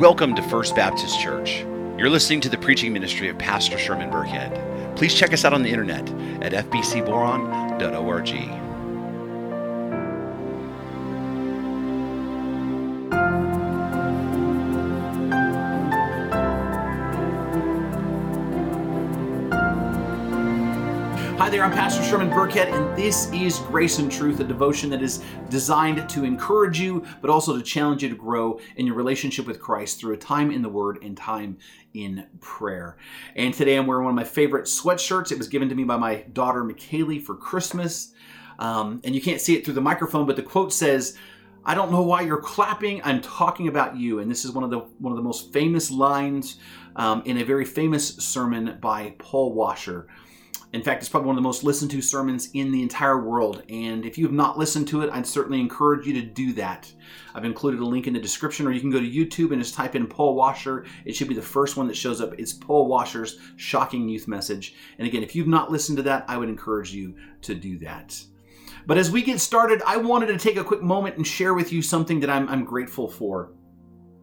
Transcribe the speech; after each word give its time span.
Welcome 0.00 0.34
to 0.36 0.42
First 0.44 0.74
Baptist 0.74 1.20
Church. 1.20 1.58
You're 1.98 2.08
listening 2.08 2.40
to 2.40 2.48
the 2.48 2.56
preaching 2.56 2.90
ministry 2.90 3.28
of 3.28 3.36
Pastor 3.36 3.76
Sherman 3.76 4.10
Burkhead. 4.10 4.96
Please 4.96 5.14
check 5.14 5.34
us 5.34 5.44
out 5.44 5.52
on 5.52 5.62
the 5.62 5.68
internet 5.68 6.08
at 6.42 6.52
fbcboron.org. 6.70 8.69
Hi 21.60 21.68
there, 21.68 21.76
I'm 21.76 21.78
Pastor 21.78 22.02
Sherman 22.02 22.30
Burkhead, 22.30 22.72
and 22.72 22.96
this 22.96 23.30
is 23.34 23.58
Grace 23.58 23.98
and 23.98 24.10
Truth, 24.10 24.40
a 24.40 24.44
devotion 24.44 24.88
that 24.88 25.02
is 25.02 25.22
designed 25.50 26.08
to 26.08 26.24
encourage 26.24 26.80
you, 26.80 27.04
but 27.20 27.28
also 27.28 27.54
to 27.54 27.62
challenge 27.62 28.02
you 28.02 28.08
to 28.08 28.14
grow 28.14 28.58
in 28.76 28.86
your 28.86 28.94
relationship 28.94 29.46
with 29.46 29.60
Christ 29.60 30.00
through 30.00 30.14
a 30.14 30.16
time 30.16 30.50
in 30.50 30.62
the 30.62 30.70
Word 30.70 31.02
and 31.02 31.14
time 31.14 31.58
in 31.92 32.26
prayer. 32.40 32.96
And 33.36 33.52
today 33.52 33.76
I'm 33.76 33.86
wearing 33.86 34.06
one 34.06 34.12
of 34.12 34.16
my 34.16 34.24
favorite 34.24 34.64
sweatshirts. 34.64 35.32
It 35.32 35.36
was 35.36 35.48
given 35.48 35.68
to 35.68 35.74
me 35.74 35.84
by 35.84 35.98
my 35.98 36.24
daughter, 36.32 36.64
McKaylee, 36.64 37.22
for 37.22 37.36
Christmas. 37.36 38.14
Um, 38.58 39.02
and 39.04 39.14
you 39.14 39.20
can't 39.20 39.38
see 39.38 39.54
it 39.54 39.62
through 39.62 39.74
the 39.74 39.82
microphone, 39.82 40.24
but 40.24 40.36
the 40.36 40.42
quote 40.42 40.72
says, 40.72 41.18
I 41.66 41.74
don't 41.74 41.92
know 41.92 42.00
why 42.00 42.22
you're 42.22 42.40
clapping. 42.40 43.02
I'm 43.04 43.20
talking 43.20 43.68
about 43.68 43.98
you. 43.98 44.20
And 44.20 44.30
this 44.30 44.46
is 44.46 44.52
one 44.52 44.64
of 44.64 44.70
the 44.70 44.78
one 44.98 45.12
of 45.12 45.18
the 45.18 45.22
most 45.22 45.52
famous 45.52 45.90
lines 45.90 46.56
um, 46.96 47.20
in 47.26 47.36
a 47.36 47.44
very 47.44 47.66
famous 47.66 48.16
sermon 48.16 48.78
by 48.80 49.14
Paul 49.18 49.52
Washer. 49.52 50.08
In 50.72 50.84
fact, 50.84 51.02
it's 51.02 51.08
probably 51.08 51.26
one 51.26 51.34
of 51.36 51.42
the 51.42 51.48
most 51.48 51.64
listened 51.64 51.90
to 51.90 52.00
sermons 52.00 52.48
in 52.54 52.70
the 52.70 52.82
entire 52.82 53.20
world. 53.20 53.64
And 53.68 54.06
if 54.06 54.16
you 54.16 54.24
have 54.24 54.32
not 54.32 54.56
listened 54.56 54.86
to 54.88 55.02
it, 55.02 55.10
I'd 55.10 55.26
certainly 55.26 55.58
encourage 55.58 56.06
you 56.06 56.12
to 56.14 56.22
do 56.22 56.52
that. 56.52 56.92
I've 57.34 57.44
included 57.44 57.80
a 57.80 57.84
link 57.84 58.06
in 58.06 58.14
the 58.14 58.20
description, 58.20 58.68
or 58.68 58.70
you 58.70 58.80
can 58.80 58.90
go 58.90 59.00
to 59.00 59.10
YouTube 59.10 59.50
and 59.50 59.60
just 59.60 59.74
type 59.74 59.96
in 59.96 60.06
Paul 60.06 60.36
Washer. 60.36 60.86
It 61.04 61.16
should 61.16 61.26
be 61.26 61.34
the 61.34 61.42
first 61.42 61.76
one 61.76 61.88
that 61.88 61.96
shows 61.96 62.20
up. 62.20 62.38
It's 62.38 62.52
Paul 62.52 62.86
Washer's 62.86 63.40
Shocking 63.56 64.08
Youth 64.08 64.28
Message. 64.28 64.76
And 64.98 65.08
again, 65.08 65.24
if 65.24 65.34
you've 65.34 65.48
not 65.48 65.72
listened 65.72 65.96
to 65.96 66.04
that, 66.04 66.24
I 66.28 66.36
would 66.36 66.48
encourage 66.48 66.92
you 66.92 67.16
to 67.42 67.54
do 67.56 67.76
that. 67.80 68.22
But 68.86 68.96
as 68.96 69.10
we 69.10 69.22
get 69.22 69.40
started, 69.40 69.82
I 69.84 69.96
wanted 69.96 70.26
to 70.26 70.38
take 70.38 70.56
a 70.56 70.64
quick 70.64 70.82
moment 70.82 71.16
and 71.16 71.26
share 71.26 71.52
with 71.52 71.72
you 71.72 71.82
something 71.82 72.20
that 72.20 72.30
I'm, 72.30 72.48
I'm 72.48 72.64
grateful 72.64 73.08
for. 73.08 73.52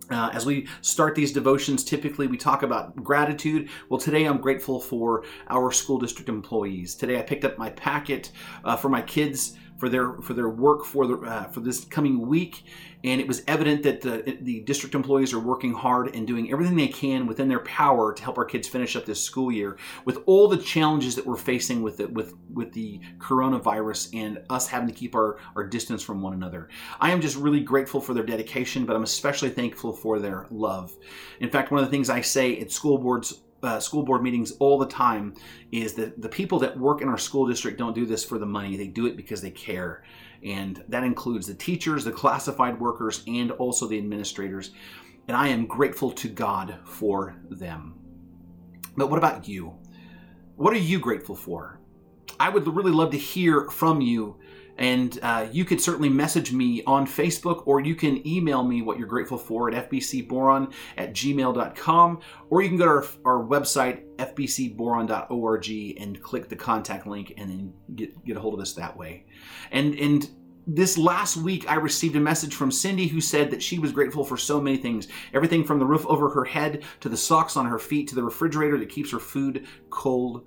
Uh, 0.10 0.30
as 0.32 0.46
we 0.46 0.68
start 0.82 1.16
these 1.16 1.34
devotions, 1.34 1.84
typically 1.84 2.28
we 2.28 2.38
talk 2.38 2.64
about 2.64 2.96
gratitude. 3.04 3.70
Well, 3.90 4.00
today 4.00 4.26
I'm 4.26 4.38
grateful 4.38 4.80
for 4.80 5.26
our 5.50 5.72
school 5.72 5.98
district 5.98 6.30
employees. 6.30 6.96
Today 6.96 7.20
I 7.20 7.24
picked 7.24 7.44
up 7.44 7.58
my 7.58 7.72
packet 7.72 8.32
uh, 8.64 8.78
for 8.78 8.90
my 8.90 9.02
kids 9.02 9.58
for 9.78 9.90
their 9.90 10.14
for 10.22 10.34
their 10.34 10.50
work 10.50 10.86
for 10.86 11.08
the 11.08 11.18
uh, 11.18 11.44
for 11.46 11.60
this 11.62 11.86
coming 11.86 12.28
week, 12.28 12.64
and 13.04 13.22
it 13.22 13.28
was 13.28 13.44
evident 13.48 13.84
that 13.84 14.02
the 14.02 14.38
the 14.42 14.62
district 14.62 14.96
employees 14.96 15.34
are 15.34 15.40
working 15.40 15.74
hard 15.74 16.16
and 16.16 16.28
doing 16.28 16.52
everything 16.52 16.76
they 16.76 16.88
can 16.88 17.28
within 17.28 17.48
their 17.48 17.60
power 17.60 18.14
to 18.14 18.24
help 18.24 18.38
our 18.38 18.46
kids 18.46 18.68
finish 18.68 18.96
up 18.96 19.06
this 19.06 19.22
school 19.22 19.52
year 19.52 19.78
with 20.06 20.20
all 20.26 20.48
the 20.48 20.58
challenges 20.58 21.16
that 21.16 21.26
we're 21.26 21.38
facing 21.38 21.82
with 21.82 22.00
it 22.00 22.12
with 22.12 22.34
with 22.54 22.74
the 22.74 23.00
coronavirus 23.20 24.10
and 24.14 24.42
us 24.50 24.68
having 24.68 24.88
to 24.88 24.94
keep 24.94 25.16
our 25.16 25.38
our 25.56 25.64
distance 25.64 26.04
from 26.04 26.22
one 26.22 26.34
another. 26.34 26.70
I 27.00 27.12
am 27.12 27.22
just 27.22 27.38
really 27.38 27.62
grateful 27.62 28.02
for 28.02 28.14
their 28.14 28.26
dedication, 28.26 28.86
but 28.86 28.96
I'm 28.96 29.04
especially 29.04 29.50
thankful 29.50 29.94
for 29.94 30.20
their 30.20 30.48
love. 30.50 30.96
In 31.40 31.50
fact, 31.50 31.72
one 31.72 31.80
of 31.80 31.86
the 31.86 31.92
things 31.92 32.10
I 32.10 32.22
say 32.22 32.60
at 32.60 32.72
school 32.72 32.98
boards 32.98 33.42
uh, 33.64 33.80
school 33.80 34.04
board 34.04 34.22
meetings 34.22 34.52
all 34.60 34.78
the 34.78 34.88
time 34.88 35.34
is 35.72 35.94
that 35.96 36.22
the 36.22 36.30
people 36.30 36.60
that 36.60 36.78
work 36.78 37.02
in 37.02 37.10
our 37.10 37.18
school 37.18 37.48
district 37.48 37.78
don't 37.78 37.96
do 37.96 38.06
this 38.06 38.24
for 38.24 38.38
the 38.38 38.46
money. 38.46 38.78
They 38.78 38.88
do 38.88 39.06
it 39.08 39.18
because 39.18 39.42
they 39.42 39.52
care. 39.52 40.04
And 40.44 40.84
that 40.90 41.04
includes 41.04 41.48
the 41.48 41.56
teachers, 41.56 42.04
the 42.04 42.12
classified 42.12 42.80
workers, 42.80 43.24
and 43.28 43.52
also 43.52 43.88
the 43.88 43.98
administrators. 43.98 44.72
And 45.28 45.36
I 45.36 45.48
am 45.48 45.66
grateful 45.66 46.12
to 46.12 46.28
God 46.30 46.78
for 46.86 47.36
them. 47.50 47.96
But 48.96 49.10
what 49.10 49.18
about 49.18 49.48
you? 49.48 49.76
What 50.56 50.74
are 50.74 50.78
you 50.78 51.00
grateful 51.00 51.36
for? 51.36 51.80
I 52.40 52.50
would 52.50 52.68
really 52.68 52.92
love 52.92 53.12
to 53.12 53.18
hear 53.18 53.70
from 53.70 54.02
you 54.02 54.38
and 54.78 55.20
uh, 55.22 55.48
you 55.52 55.66
could 55.66 55.82
certainly 55.82 56.10
message 56.10 56.52
me 56.52 56.84
on 56.86 57.06
Facebook 57.08 57.64
or 57.66 57.80
you 57.80 57.96
can 57.96 58.26
email 58.28 58.64
me 58.64 58.82
what 58.82 58.98
you're 58.98 59.08
grateful 59.08 59.38
for 59.38 59.72
at 59.72 59.90
fbcboron 59.90 60.72
at 60.98 61.14
gmail.com 61.14 62.20
or 62.50 62.62
you 62.62 62.70
can 62.70 62.78
go 62.78 62.86
to 62.86 62.92
our, 62.92 63.06
our 63.26 63.44
website, 63.44 64.04
fbcboron.org, 64.18 65.70
and 66.00 66.22
click 66.22 66.50
the 66.50 66.56
contact 66.56 67.08
link 67.08 67.34
and 67.38 67.50
then 67.50 67.74
get, 67.96 68.26
get 68.26 68.38
a 68.38 68.40
hold 68.40 68.54
of 68.54 68.60
us 68.60 68.74
that 68.74 68.96
way. 68.96 69.26
And, 69.72 69.96
and 69.96 70.30
this 70.68 70.98
last 70.98 71.38
week, 71.38 71.70
I 71.72 71.76
received 71.76 72.18
a 72.18 72.20
message 72.20 72.54
from 72.54 72.72
Cindy 72.72 73.08
who 73.08 73.22
said 73.22 73.52
that 73.52 73.64
she 73.64 73.80
was 73.80 73.94
grateful 73.94 74.26
for 74.26 74.36
so 74.36 74.60
many 74.60 74.76
things 74.76 75.08
everything 75.34 75.64
from 75.64 75.80
the 75.80 75.86
roof 75.86 76.06
over 76.08 76.30
her 76.30 76.44
head 76.44 76.84
to 77.00 77.10
the 77.10 77.16
socks 77.16 77.56
on 77.56 77.66
her 77.66 77.80
feet 77.80 78.10
to 78.10 78.16
the 78.16 78.24
refrigerator 78.24 78.78
that 78.78 78.90
keeps 78.90 79.12
her 79.12 79.20
food 79.20 79.66
cold 79.90 80.46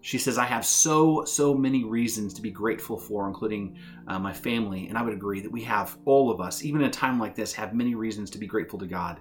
she 0.00 0.18
says, 0.18 0.38
I 0.38 0.44
have 0.44 0.64
so, 0.64 1.24
so 1.24 1.54
many 1.54 1.84
reasons 1.84 2.32
to 2.34 2.42
be 2.42 2.50
grateful 2.50 2.96
for, 2.96 3.26
including 3.26 3.76
uh, 4.06 4.18
my 4.18 4.32
family. 4.32 4.88
And 4.88 4.96
I 4.96 5.02
would 5.02 5.12
agree 5.12 5.40
that 5.40 5.50
we 5.50 5.62
have, 5.64 5.98
all 6.04 6.30
of 6.30 6.40
us, 6.40 6.64
even 6.64 6.82
in 6.82 6.86
a 6.86 6.90
time 6.90 7.18
like 7.18 7.34
this, 7.34 7.52
have 7.54 7.74
many 7.74 7.94
reasons 7.94 8.30
to 8.30 8.38
be 8.38 8.46
grateful 8.46 8.78
to 8.78 8.86
God. 8.86 9.20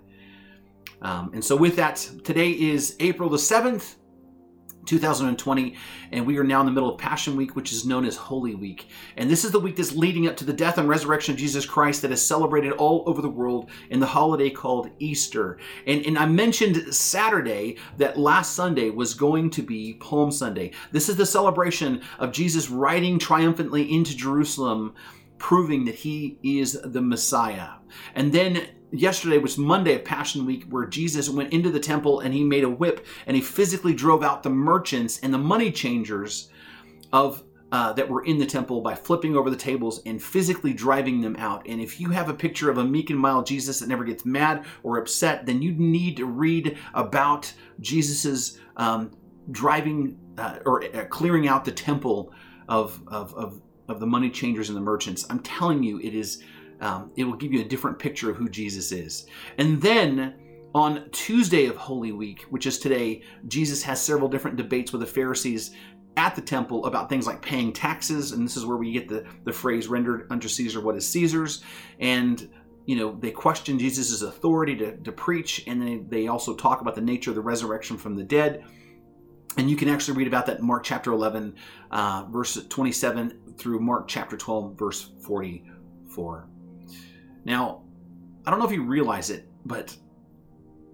Um, 1.02 1.32
and 1.34 1.44
so, 1.44 1.56
with 1.56 1.76
that, 1.76 1.98
today 2.24 2.52
is 2.52 2.96
April 3.00 3.30
the 3.30 3.38
7th. 3.38 3.96
2020, 4.88 5.76
and 6.12 6.26
we 6.26 6.38
are 6.38 6.44
now 6.44 6.62
in 6.62 6.66
the 6.66 6.72
middle 6.72 6.90
of 6.90 6.98
Passion 6.98 7.36
Week, 7.36 7.56
which 7.56 7.72
is 7.72 7.86
known 7.86 8.06
as 8.06 8.16
Holy 8.16 8.56
Week. 8.56 8.88
And 9.16 9.30
this 9.30 9.46
is 9.46 9.52
the 9.52 9.60
week 9.60 9.76
that's 9.76 9.94
leading 9.94 10.28
up 10.28 10.36
to 10.38 10.46
the 10.46 10.54
death 10.54 10.78
and 10.78 10.90
resurrection 10.90 11.34
of 11.34 11.40
Jesus 11.40 11.66
Christ 11.66 12.02
that 12.02 12.12
is 12.12 12.26
celebrated 12.26 12.72
all 12.74 13.04
over 13.06 13.22
the 13.22 13.30
world 13.30 13.70
in 13.90 14.00
the 14.00 14.06
holiday 14.08 14.50
called 14.50 14.90
Easter. 15.00 15.60
And, 15.86 16.06
and 16.06 16.18
I 16.18 16.26
mentioned 16.26 16.96
Saturday 16.96 17.78
that 17.98 18.18
last 18.18 18.56
Sunday 18.56 18.90
was 18.90 19.14
going 19.14 19.50
to 19.52 19.62
be 19.62 19.94
Palm 19.96 20.32
Sunday. 20.32 20.72
This 20.92 21.10
is 21.10 21.18
the 21.18 21.26
celebration 21.26 22.02
of 22.18 22.32
Jesus 22.32 22.70
riding 22.70 23.20
triumphantly 23.20 23.94
into 23.94 24.16
Jerusalem 24.16 24.96
proving 25.38 25.86
that 25.86 25.96
he 25.96 26.40
is 26.44 26.80
the 26.84 27.02
Messiah. 27.02 27.70
And 28.16 28.34
then 28.34 28.68
yesterday 28.92 29.38
was 29.38 29.58
Monday 29.58 29.96
of 29.96 30.06
Passion 30.06 30.46
Week, 30.46 30.66
where 30.70 30.86
Jesus 30.86 31.30
went 31.30 31.54
into 31.54 31.72
the 31.72 31.80
temple 31.80 32.22
and 32.22 32.34
he 32.34 32.44
made 32.44 32.64
a 32.64 32.70
whip 32.70 33.06
and 33.26 33.36
he 33.36 33.42
physically 33.42 33.94
drove 33.94 34.24
out 34.24 34.44
the 34.44 34.50
merchants 34.50 35.20
and 35.22 35.34
the 35.34 35.38
money 35.38 35.72
changers 35.72 36.50
of 37.12 37.44
uh, 37.72 37.92
that 37.94 38.08
were 38.08 38.24
in 38.24 38.38
the 38.38 38.46
temple 38.46 38.80
by 38.80 38.96
flipping 38.96 39.36
over 39.36 39.50
the 39.50 39.56
tables 39.56 40.02
and 40.06 40.24
physically 40.24 40.74
driving 40.74 41.20
them 41.20 41.36
out. 41.38 41.68
And 41.68 41.82
if 41.82 42.00
you 42.00 42.10
have 42.12 42.30
a 42.30 42.34
picture 42.34 42.70
of 42.70 42.78
a 42.78 42.86
meek 42.86 43.10
and 43.10 43.20
mild 43.20 43.46
Jesus 43.46 43.80
that 43.80 43.90
never 43.90 44.06
gets 44.06 44.26
mad 44.26 44.66
or 44.84 44.98
upset, 44.98 45.46
then 45.46 45.62
you 45.62 45.74
need 45.74 46.16
to 46.18 46.26
read 46.26 46.78
about 46.94 47.52
Jesus's 47.82 48.60
um, 48.78 49.12
driving 49.52 50.18
uh, 50.38 50.60
or 50.66 50.84
uh, 50.96 51.06
clearing 51.06 51.48
out 51.50 51.66
the 51.66 51.72
temple 51.74 52.32
of, 52.70 53.02
of, 53.08 53.34
of, 53.34 53.62
of 53.90 54.00
the 54.00 54.08
money 54.08 54.30
changers 54.30 54.70
and 54.70 54.78
the 54.78 54.82
merchants. 54.82 55.26
I'm 55.30 55.40
telling 55.40 55.84
you, 55.84 56.00
it 56.00 56.14
is 56.14 56.42
um, 56.82 57.12
it 57.16 57.24
will 57.24 57.36
give 57.36 57.54
you 57.54 57.62
a 57.62 57.68
different 57.68 58.00
picture 58.00 58.30
of 58.30 58.38
who 58.38 58.50
Jesus 58.50 58.92
is. 58.92 59.28
And 59.58 59.82
then 59.82 60.36
on 60.76 61.10
Tuesday 61.12 61.66
of 61.66 61.76
Holy 61.76 62.12
Week, 62.12 62.44
which 62.50 62.68
is 62.68 62.78
today, 62.78 63.24
Jesus 63.48 63.82
has 63.84 64.02
several 64.02 64.30
different 64.30 64.58
debates 64.58 64.92
with 64.92 65.02
the 65.02 65.08
Pharisees 65.08 65.72
at 66.18 66.36
the 66.36 66.42
temple 66.42 66.86
about 66.86 67.10
things 67.10 67.28
like 67.28 67.42
paying 67.42 67.72
taxes. 67.72 68.32
And 68.32 68.44
this 68.44 68.58
is 68.58 68.66
where 68.66 68.78
we 68.78 68.92
get 68.92 69.08
the, 69.08 69.26
the 69.46 69.54
phrase 69.54 69.88
rendered 69.88 70.28
unto 70.32 70.48
Caesar 70.48 70.82
what 70.82 70.96
is 70.96 71.08
Caesar's. 71.10 71.64
And 72.00 72.50
you 72.88 72.96
know, 72.96 73.18
they 73.20 73.32
question 73.32 73.78
Jesus' 73.78 74.22
authority 74.22 74.76
to, 74.78 74.96
to 74.98 75.12
preach, 75.12 75.64
and 75.68 75.82
they, 75.82 75.98
they 76.08 76.28
also 76.28 76.56
talk 76.56 76.80
about 76.80 76.96
the 76.96 77.02
nature 77.02 77.32
of 77.32 77.36
the 77.36 77.42
resurrection 77.42 77.98
from 77.98 78.16
the 78.16 78.24
dead. 78.24 78.64
And 79.58 79.70
you 79.70 79.76
can 79.76 79.90
actually 79.90 80.18
read 80.18 80.28
about 80.28 80.46
that 80.46 80.60
in 80.60 80.66
Mark 80.66 80.84
chapter 80.86 81.12
11, 81.12 81.56
uh, 81.92 82.26
verse 82.30 82.56
27 82.70 83.56
through 83.58 83.80
Mark 83.82 84.08
chapter 84.08 84.38
12, 84.38 84.80
verse 84.80 85.12
44. 85.26 86.48
Now, 87.48 87.84
I 88.46 88.52
don't 88.52 88.60
know 88.60 88.66
if 88.66 88.74
you 88.74 88.84
realize 88.84 89.30
it, 89.30 89.48
but 89.66 89.96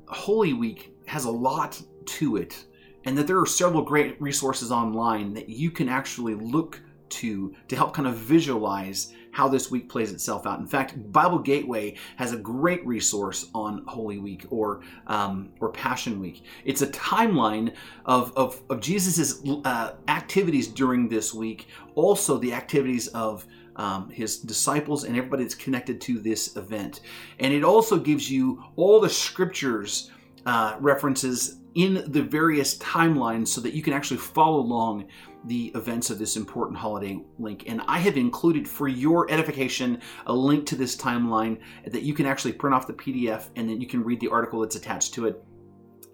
Holy 0.07 0.53
Week 0.53 0.94
has 1.07 1.25
a 1.25 1.31
lot 1.31 1.81
to 2.05 2.38
it, 2.38 2.65
and 3.05 3.17
that 3.17 3.25
there 3.25 3.39
are 3.39 3.47
several 3.47 3.81
great 3.81 4.21
resources 4.21 4.71
online 4.71 5.33
that 5.33 5.50
you 5.50 5.71
can 5.71 5.89
actually 5.89 6.35
look 6.35 6.79
to 7.09 7.55
to 7.67 7.75
help 7.75 7.95
kind 7.95 8.07
of 8.07 8.15
visualize 8.17 9.13
how 9.31 9.47
this 9.47 9.71
week 9.71 9.89
plays 9.89 10.11
itself 10.11 10.45
out. 10.45 10.59
In 10.59 10.67
fact, 10.67 11.11
Bible 11.11 11.39
Gateway 11.39 11.95
has 12.17 12.33
a 12.33 12.38
great 12.38 12.85
resource 12.85 13.49
on 13.56 13.83
Holy 13.88 14.19
Week 14.19 14.45
or 14.51 14.81
um, 15.07 15.49
or 15.59 15.71
Passion 15.71 16.19
Week. 16.19 16.44
It's 16.65 16.83
a 16.83 16.88
timeline 16.88 17.73
of 18.06 18.31
of, 18.38 18.61
of 18.69 18.79
Jesus's 18.79 19.41
uh, 19.65 19.94
activities 20.07 20.67
during 20.67 21.09
this 21.09 21.33
week, 21.33 21.67
also 21.95 22.38
the 22.38 22.53
activities 22.53 23.07
of 23.07 23.47
um, 23.75 24.09
his 24.09 24.39
disciples 24.39 25.03
and 25.03 25.17
everybody 25.17 25.43
that's 25.43 25.55
connected 25.55 25.99
to 26.01 26.19
this 26.19 26.55
event. 26.55 27.01
And 27.39 27.53
it 27.53 27.63
also 27.63 27.97
gives 27.97 28.29
you 28.29 28.63
all 28.75 28.99
the 28.99 29.09
scriptures 29.09 30.11
uh, 30.45 30.75
references 30.79 31.59
in 31.75 32.03
the 32.11 32.21
various 32.21 32.77
timelines 32.77 33.47
so 33.47 33.61
that 33.61 33.73
you 33.73 33.81
can 33.81 33.93
actually 33.93 34.17
follow 34.17 34.59
along 34.59 35.07
the 35.45 35.71
events 35.75 36.09
of 36.09 36.19
this 36.19 36.37
important 36.37 36.77
holiday 36.77 37.19
link. 37.39 37.63
And 37.67 37.81
I 37.87 37.99
have 37.99 38.15
included 38.15 38.67
for 38.67 38.87
your 38.87 39.29
edification 39.31 39.99
a 40.27 40.33
link 40.33 40.65
to 40.67 40.75
this 40.75 40.95
timeline 40.95 41.59
that 41.85 42.03
you 42.03 42.13
can 42.13 42.25
actually 42.25 42.53
print 42.53 42.73
off 42.73 42.87
the 42.87 42.93
PDF 42.93 43.49
and 43.55 43.67
then 43.67 43.81
you 43.81 43.87
can 43.87 44.03
read 44.03 44.19
the 44.19 44.29
article 44.29 44.61
that's 44.61 44.75
attached 44.75 45.13
to 45.15 45.27
it. 45.27 45.43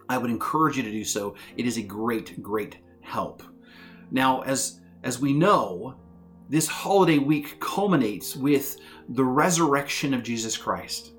I 0.07 0.17
would 0.17 0.31
encourage 0.31 0.77
you 0.77 0.83
to 0.83 0.91
do 0.91 1.03
so. 1.03 1.35
It 1.57 1.67
is 1.67 1.77
a 1.77 1.83
great, 1.83 2.41
great 2.41 2.77
help. 3.01 3.43
Now, 4.11 4.41
as 4.41 4.81
as 5.03 5.19
we 5.19 5.33
know, 5.33 5.95
this 6.49 6.67
holiday 6.67 7.19
week 7.19 7.59
culminates 7.59 8.35
with 8.35 8.77
the 9.09 9.23
resurrection 9.23 10.15
of 10.15 10.23
Jesus 10.23 10.57
Christ. 10.57 11.11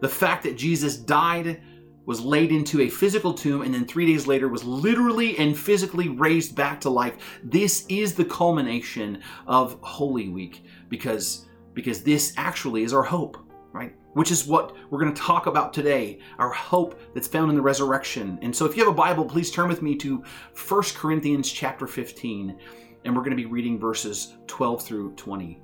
The 0.00 0.08
fact 0.08 0.42
that 0.42 0.56
Jesus 0.56 0.96
died 0.96 1.62
was 2.04 2.20
laid 2.20 2.50
into 2.50 2.80
a 2.80 2.88
physical 2.88 3.32
tomb 3.32 3.62
and 3.62 3.72
then 3.72 3.86
three 3.86 4.06
days 4.06 4.26
later 4.26 4.48
was 4.48 4.64
literally 4.64 5.38
and 5.38 5.56
physically 5.56 6.08
raised 6.08 6.56
back 6.56 6.80
to 6.80 6.90
life. 6.90 7.40
This 7.44 7.86
is 7.88 8.16
the 8.16 8.24
culmination 8.24 9.22
of 9.46 9.78
Holy 9.82 10.28
Week 10.28 10.64
because, 10.88 11.46
because 11.74 12.02
this 12.02 12.34
actually 12.36 12.82
is 12.82 12.92
our 12.92 13.04
hope, 13.04 13.38
right? 13.72 13.94
Which 14.14 14.32
is 14.32 14.48
what 14.48 14.74
we're 14.90 15.00
going 15.00 15.14
to 15.14 15.22
talk 15.22 15.46
about 15.46 15.72
today, 15.72 16.18
our 16.40 16.50
hope 16.50 17.00
that's 17.14 17.28
found 17.28 17.50
in 17.50 17.56
the 17.56 17.62
resurrection. 17.62 18.36
And 18.42 18.54
so 18.54 18.66
if 18.66 18.76
you 18.76 18.84
have 18.84 18.92
a 18.92 18.96
Bible, 18.96 19.24
please 19.24 19.52
turn 19.52 19.68
with 19.68 19.80
me 19.80 19.94
to 19.98 20.24
1 20.68 20.82
Corinthians 20.96 21.52
chapter 21.52 21.86
15, 21.86 22.58
and 23.04 23.14
we're 23.14 23.22
going 23.22 23.36
to 23.36 23.42
be 23.42 23.46
reading 23.46 23.78
verses 23.78 24.34
12 24.46 24.82
through 24.82 25.12
20. 25.14 25.60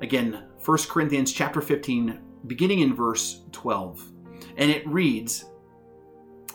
Again, 0.00 0.44
1 0.64 0.78
Corinthians 0.88 1.32
chapter 1.32 1.60
15, 1.60 2.20
beginning 2.46 2.80
in 2.80 2.94
verse 2.94 3.42
12. 3.52 4.12
And 4.56 4.70
it 4.70 4.86
reads, 4.86 5.46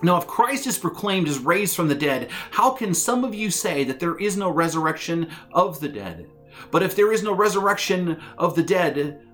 now, 0.04 0.18
if 0.18 0.28
Christ 0.28 0.68
is 0.68 0.78
proclaimed 0.78 1.28
as 1.28 1.40
raised 1.40 1.76
from 1.76 1.88
the 1.88 1.96
dead, 1.96 2.30
how 2.52 2.72
can 2.72 2.94
some 2.94 3.24
of 3.24 3.34
you 3.34 3.50
say 3.50 3.84
that 3.86 4.00
there 4.00 4.16
is 4.18 4.38
no 4.38 4.50
resurrection 4.50 5.28
of 5.52 5.80
the 5.80 5.90
dead? 5.90 6.30
But 6.70 6.84
if 6.84 6.96
there 6.96 7.12
is 7.12 7.24
no 7.24 7.34
resurrection 7.34 8.22
of 8.38 8.56
the 8.56 8.64
dead, 8.64 9.27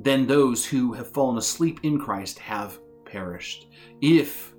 Then 0.00 0.26
those 0.26 0.64
who 0.64 0.92
have 0.92 1.10
fallen 1.10 1.38
asleep 1.38 1.80
in 1.82 1.98
Christ 1.98 2.38
have 2.38 2.78
perished. 3.04 3.66
If 4.00 4.54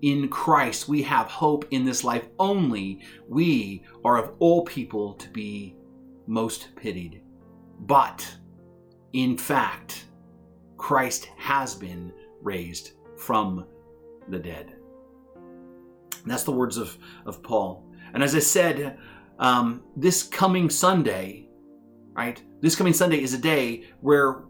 in 0.00 0.28
Christ 0.28 0.88
we 0.88 1.02
have 1.02 1.26
hope 1.26 1.66
in 1.70 1.84
this 1.84 2.02
life 2.02 2.26
only, 2.38 3.02
we 3.28 3.84
are 4.04 4.16
of 4.16 4.34
all 4.38 4.64
people 4.64 5.14
to 5.14 5.28
be 5.28 5.76
most 6.26 6.74
pitied. 6.76 7.22
But 7.80 8.26
in 9.12 9.36
fact, 9.36 10.06
Christ 10.78 11.28
has 11.36 11.74
been 11.74 12.12
raised 12.42 12.92
from 13.16 13.66
the 14.28 14.38
dead. 14.38 14.74
And 15.34 16.32
that's 16.32 16.44
the 16.44 16.52
words 16.52 16.78
of, 16.78 16.96
of 17.26 17.42
Paul. 17.42 17.84
And 18.14 18.22
as 18.22 18.34
I 18.34 18.38
said, 18.38 18.98
um, 19.38 19.82
this 19.94 20.22
coming 20.22 20.70
Sunday, 20.70 21.48
right? 22.14 22.42
This 22.60 22.76
coming 22.76 22.94
Sunday 22.94 23.22
is 23.22 23.34
a 23.34 23.38
day 23.38 23.84
where 24.00 24.44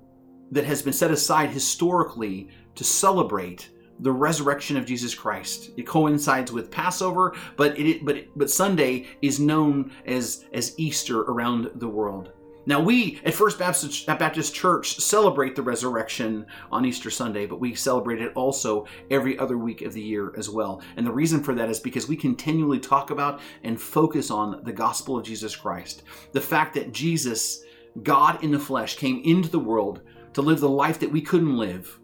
that 0.50 0.64
has 0.64 0.82
been 0.82 0.93
set 0.93 1.11
aside 1.11 1.50
historically 1.50 2.49
to 2.75 2.85
celebrate 2.85 3.70
the 4.00 4.12
resurrection 4.12 4.76
of 4.76 4.87
Jesus 4.87 5.14
Christ. 5.14 5.70
It 5.76 5.87
coincides 5.87 6.52
with 6.52 6.70
Passover, 6.70 7.35
but 7.56 7.79
it 7.79 8.05
but 8.05 8.26
but 8.37 8.50
Sunday 8.50 9.06
is 9.23 9.38
known 9.38 9.93
as 10.06 10.44
as 10.52 10.75
Easter 10.79 11.20
around 11.23 11.70
the 11.76 11.88
world. 11.88 12.32
Now, 12.67 12.81
we 12.81 13.20
at 13.26 13.35
First 13.35 13.58
Baptist, 13.58 14.06
Baptist 14.06 14.55
Church 14.55 14.96
celebrate 14.96 15.55
the 15.55 15.62
resurrection 15.62 16.46
on 16.73 16.87
Easter 16.87 17.11
Sunday, 17.11 17.44
but 17.44 17.61
we 17.61 17.75
celebrate 17.75 18.23
it 18.23 18.32
also 18.35 18.87
every 19.11 19.38
other 19.38 19.58
week 19.58 19.82
of 19.82 19.93
the 19.93 20.00
year 20.00 20.32
as 20.38 20.49
well. 20.49 20.81
And 20.96 21.06
the 21.06 21.12
reason 21.12 21.43
for 21.43 21.55
that 21.55 21.69
is 21.69 21.79
because 21.79 22.08
we 22.08 22.17
continually 22.17 22.79
talk 22.79 23.11
about 23.11 23.41
and 23.64 23.79
focus 23.79 24.31
on 24.31 24.62
the 24.64 24.73
gospel 24.73 25.19
of 25.19 25.26
Jesus 25.26 25.55
Christ. 25.55 26.05
The 26.32 26.41
fact 26.41 26.75
that 26.75 26.93
Jesus, 26.93 27.64
God 28.02 28.43
in 28.43 28.50
the 28.50 28.58
flesh, 28.58 28.96
came 28.96 29.20
into 29.25 29.50
the 29.50 29.58
world 29.58 30.00
to 30.34 30.42
live 30.42 30.60
the 30.60 30.69
life 30.69 30.98
that 31.00 31.10
we 31.10 31.20
couldn't 31.20 31.56
live, 31.56 31.98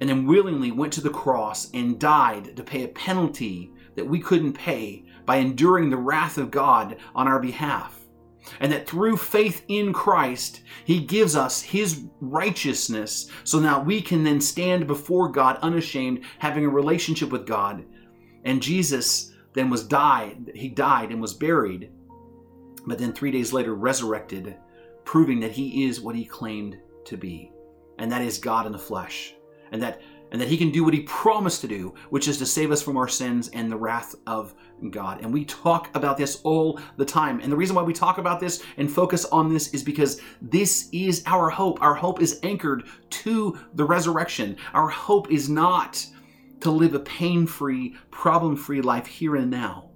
and 0.00 0.08
then 0.08 0.26
willingly 0.26 0.72
went 0.72 0.92
to 0.94 1.00
the 1.00 1.10
cross 1.10 1.70
and 1.74 2.00
died 2.00 2.56
to 2.56 2.62
pay 2.62 2.84
a 2.84 2.88
penalty 2.88 3.72
that 3.94 4.06
we 4.06 4.18
couldn't 4.18 4.54
pay 4.54 5.04
by 5.26 5.36
enduring 5.36 5.90
the 5.90 5.96
wrath 5.96 6.38
of 6.38 6.50
God 6.50 6.96
on 7.14 7.28
our 7.28 7.40
behalf 7.40 8.02
and 8.60 8.72
that 8.72 8.86
through 8.86 9.16
faith 9.16 9.64
in 9.68 9.92
Christ, 9.92 10.62
He 10.84 11.00
gives 11.00 11.36
us 11.36 11.62
His 11.62 12.04
righteousness 12.20 13.30
so 13.44 13.58
now 13.58 13.82
we 13.82 14.00
can 14.00 14.24
then 14.24 14.40
stand 14.40 14.86
before 14.86 15.28
God 15.28 15.58
unashamed, 15.62 16.24
having 16.38 16.64
a 16.64 16.70
relationship 16.70 17.30
with 17.30 17.46
God. 17.46 17.84
And 18.44 18.62
Jesus 18.62 19.32
then 19.52 19.70
was 19.70 19.86
died, 19.86 20.50
He 20.54 20.68
died 20.68 21.10
and 21.10 21.20
was 21.20 21.34
buried, 21.34 21.90
but 22.86 22.98
then 22.98 23.12
three 23.12 23.30
days 23.30 23.52
later 23.52 23.74
resurrected, 23.74 24.56
proving 25.04 25.40
that 25.40 25.52
He 25.52 25.84
is 25.84 26.00
what 26.00 26.16
He 26.16 26.24
claimed 26.24 26.78
to 27.06 27.16
be, 27.16 27.52
and 27.98 28.10
that 28.10 28.22
is 28.22 28.38
God 28.38 28.66
in 28.66 28.72
the 28.72 28.78
flesh. 28.78 29.34
And 29.70 29.82
that 29.82 30.00
and 30.32 30.40
that 30.40 30.48
he 30.48 30.56
can 30.56 30.70
do 30.70 30.82
what 30.82 30.94
he 30.94 31.02
promised 31.02 31.60
to 31.60 31.68
do, 31.68 31.94
which 32.08 32.26
is 32.26 32.38
to 32.38 32.46
save 32.46 32.70
us 32.70 32.82
from 32.82 32.96
our 32.96 33.06
sins 33.06 33.50
and 33.52 33.70
the 33.70 33.76
wrath 33.76 34.14
of 34.26 34.54
God. 34.90 35.20
And 35.20 35.30
we 35.30 35.44
talk 35.44 35.94
about 35.94 36.16
this 36.16 36.40
all 36.42 36.80
the 36.96 37.04
time. 37.04 37.40
And 37.40 37.52
the 37.52 37.56
reason 37.56 37.76
why 37.76 37.82
we 37.82 37.92
talk 37.92 38.16
about 38.16 38.40
this 38.40 38.64
and 38.78 38.90
focus 38.90 39.26
on 39.26 39.52
this 39.52 39.74
is 39.74 39.82
because 39.82 40.22
this 40.40 40.88
is 40.90 41.22
our 41.26 41.50
hope. 41.50 41.82
Our 41.82 41.94
hope 41.94 42.22
is 42.22 42.40
anchored 42.42 42.84
to 43.10 43.58
the 43.74 43.84
resurrection. 43.84 44.56
Our 44.72 44.88
hope 44.88 45.30
is 45.30 45.50
not 45.50 46.04
to 46.60 46.70
live 46.70 46.94
a 46.94 47.00
pain 47.00 47.46
free, 47.46 47.94
problem 48.10 48.56
free 48.56 48.80
life 48.80 49.06
here 49.06 49.36
and 49.36 49.50
now 49.50 49.91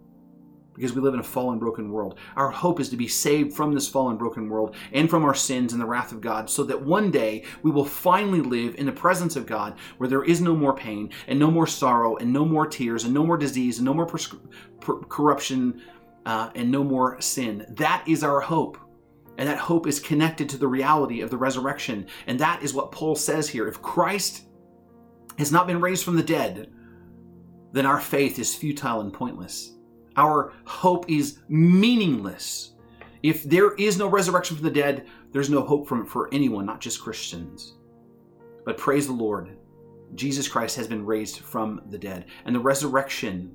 because 0.77 0.93
we 0.93 1.01
live 1.01 1.15
in 1.15 1.21
a 1.21 1.25
fallen, 1.25 1.59
broken 1.59 1.91
world. 1.91 2.19
Our 2.37 2.51
hope 2.51 2.79
is 2.79 2.89
to 2.91 2.97
be 2.97 3.09
saved 3.09 3.55
from 3.55 3.75
this 3.75 3.89
fallen, 3.89 4.17
broken 4.17 4.49
world 4.49 4.77
and 4.93 5.11
from 5.11 5.25
our 5.25 5.35
sins 5.35 5.73
and 5.73 5.83
the 5.83 5.87
wrath 5.87 6.13
of 6.13 6.21
God, 6.21 6.49
so 6.49 6.63
that 6.65 6.81
one 6.81 7.11
day 7.11 7.45
we 7.63 7.71
will 7.71 7.85
finally 7.85 8.41
live 8.41 8.77
in 8.77 8.87
the 8.87 8.93
presence 8.93 9.35
of 9.35 9.47
God 9.47 9.77
where 9.97 10.09
there 10.09 10.25
is 10.25 10.41
no 10.41 10.55
more 10.55 10.77
pain 10.77 11.11
and 11.27 11.39
no 11.39 11.51
more 11.51 11.67
sorrow 11.67 12.17
and 12.17 12.33
no 12.33 12.45
more 12.45 12.67
tears 12.67 13.05
and 13.05 13.15
no 13.15 13.27
more 13.27 13.37
disease 13.37 13.79
and 13.79 13.85
no 13.85 13.95
more 13.95 14.07
pers- 14.07 14.35
per- 14.81 15.01
corruption 15.01 15.83
uh, 16.27 16.51
and 16.55 16.71
no 16.71 16.85
more 16.85 17.21
sin. 17.21 17.67
That 17.71 18.05
is 18.07 18.23
our 18.23 18.41
hope. 18.41 18.79
And 19.39 19.49
that 19.49 19.59
hope 19.59 19.87
is 19.87 20.01
connected 20.01 20.49
to 20.51 20.57
the 20.57 20.67
reality 20.67 21.21
of 21.21 21.31
the 21.31 21.37
resurrection. 21.37 22.07
And 22.27 22.39
that 22.41 22.63
is 22.63 22.73
what 22.73 22.91
Paul 22.91 23.15
says 23.15 23.49
here. 23.49 23.69
If 23.69 23.83
Christ 23.83 24.47
has 25.39 25.53
not 25.53 25.67
been 25.67 25.81
raised 25.81 26.05
from 26.05 26.17
the 26.17 26.23
dead, 26.23 26.73
then 27.73 27.85
our 27.85 28.01
faith 28.01 28.39
is 28.39 28.55
futile 28.55 29.03
and 29.03 29.13
pointless. 29.13 29.76
Our 30.17 30.53
hope 30.65 31.11
is 31.11 31.41
meaningless. 31.49 32.73
If 33.23 33.43
there 33.45 33.75
is 33.75 33.99
no 33.99 34.09
resurrection 34.09 34.57
from 34.57 34.65
the 34.65 34.71
dead, 34.71 35.07
there's 35.33 35.51
no 35.51 35.63
hope 35.63 35.87
from 35.87 36.07
for 36.07 36.33
anyone, 36.33 36.65
not 36.65 36.81
just 36.81 37.03
Christians. 37.03 37.75
But 38.65 38.79
praise 38.79 39.07
the 39.07 39.13
Lord, 39.13 39.57
Jesus 40.15 40.49
Christ 40.49 40.77
has 40.77 40.87
been 40.87 41.05
raised 41.05 41.41
from 41.41 41.83
the 41.91 41.99
dead. 41.99 42.27
And 42.45 42.55
the 42.55 42.61
resurrection, 42.61 43.55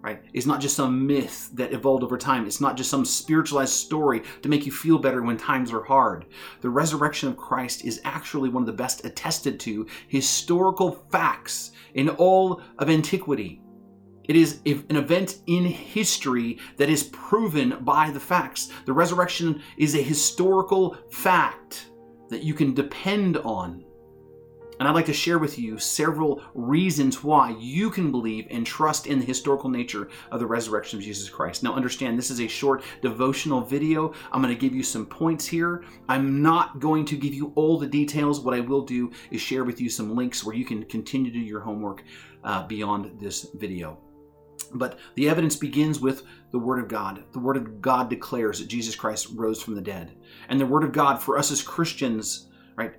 right, 0.00 0.22
is 0.34 0.46
not 0.46 0.60
just 0.60 0.76
some 0.76 1.06
myth 1.06 1.50
that 1.54 1.72
evolved 1.72 2.04
over 2.04 2.16
time. 2.16 2.46
It's 2.46 2.60
not 2.60 2.76
just 2.76 2.90
some 2.90 3.04
spiritualized 3.04 3.72
story 3.72 4.22
to 4.42 4.48
make 4.48 4.66
you 4.66 4.72
feel 4.72 4.98
better 4.98 5.22
when 5.22 5.36
times 5.36 5.72
are 5.72 5.82
hard. 5.82 6.26
The 6.60 6.70
resurrection 6.70 7.28
of 7.28 7.36
Christ 7.36 7.84
is 7.84 8.00
actually 8.04 8.50
one 8.50 8.62
of 8.62 8.66
the 8.66 8.72
best 8.72 9.04
attested 9.04 9.58
to 9.60 9.86
historical 10.08 10.92
facts 11.10 11.72
in 11.94 12.08
all 12.10 12.62
of 12.78 12.88
antiquity. 12.88 13.62
It 14.28 14.36
is 14.36 14.60
an 14.66 14.96
event 14.96 15.38
in 15.46 15.64
history 15.64 16.58
that 16.76 16.90
is 16.90 17.04
proven 17.04 17.78
by 17.80 18.10
the 18.10 18.20
facts. 18.20 18.70
The 18.84 18.92
resurrection 18.92 19.62
is 19.78 19.94
a 19.94 20.02
historical 20.02 20.98
fact 21.10 21.86
that 22.28 22.42
you 22.42 22.52
can 22.52 22.74
depend 22.74 23.38
on. 23.38 23.84
And 24.78 24.86
I'd 24.86 24.94
like 24.94 25.06
to 25.06 25.12
share 25.12 25.38
with 25.38 25.58
you 25.58 25.78
several 25.78 26.42
reasons 26.54 27.24
why 27.24 27.56
you 27.58 27.90
can 27.90 28.12
believe 28.12 28.46
and 28.50 28.64
trust 28.64 29.08
in 29.08 29.18
the 29.18 29.24
historical 29.24 29.68
nature 29.70 30.08
of 30.30 30.38
the 30.38 30.46
resurrection 30.46 30.98
of 30.98 31.04
Jesus 31.04 31.28
Christ. 31.28 31.64
Now, 31.64 31.74
understand 31.74 32.16
this 32.16 32.30
is 32.30 32.40
a 32.40 32.46
short 32.46 32.84
devotional 33.02 33.62
video. 33.62 34.12
I'm 34.30 34.40
going 34.40 34.54
to 34.54 34.60
give 34.60 34.74
you 34.74 34.84
some 34.84 35.06
points 35.06 35.46
here. 35.46 35.84
I'm 36.08 36.42
not 36.42 36.78
going 36.78 37.06
to 37.06 37.16
give 37.16 37.34
you 37.34 37.50
all 37.56 37.78
the 37.78 37.88
details. 37.88 38.40
What 38.40 38.54
I 38.54 38.60
will 38.60 38.82
do 38.82 39.10
is 39.32 39.40
share 39.40 39.64
with 39.64 39.80
you 39.80 39.90
some 39.90 40.14
links 40.14 40.44
where 40.44 40.54
you 40.54 40.64
can 40.64 40.84
continue 40.84 41.32
to 41.32 41.38
do 41.38 41.44
your 41.44 41.60
homework 41.60 42.04
uh, 42.44 42.64
beyond 42.66 43.18
this 43.18 43.48
video. 43.54 43.98
But 44.72 44.98
the 45.14 45.28
evidence 45.28 45.56
begins 45.56 46.00
with 46.00 46.24
the 46.50 46.58
Word 46.58 46.78
of 46.78 46.88
God. 46.88 47.24
The 47.32 47.38
Word 47.38 47.56
of 47.56 47.80
God 47.80 48.10
declares 48.10 48.58
that 48.58 48.68
Jesus 48.68 48.94
Christ 48.94 49.28
rose 49.34 49.62
from 49.62 49.74
the 49.74 49.80
dead. 49.80 50.16
And 50.48 50.60
the 50.60 50.66
Word 50.66 50.84
of 50.84 50.92
God, 50.92 51.22
for 51.22 51.38
us 51.38 51.50
as 51.50 51.62
Christians, 51.62 52.48
right, 52.76 52.94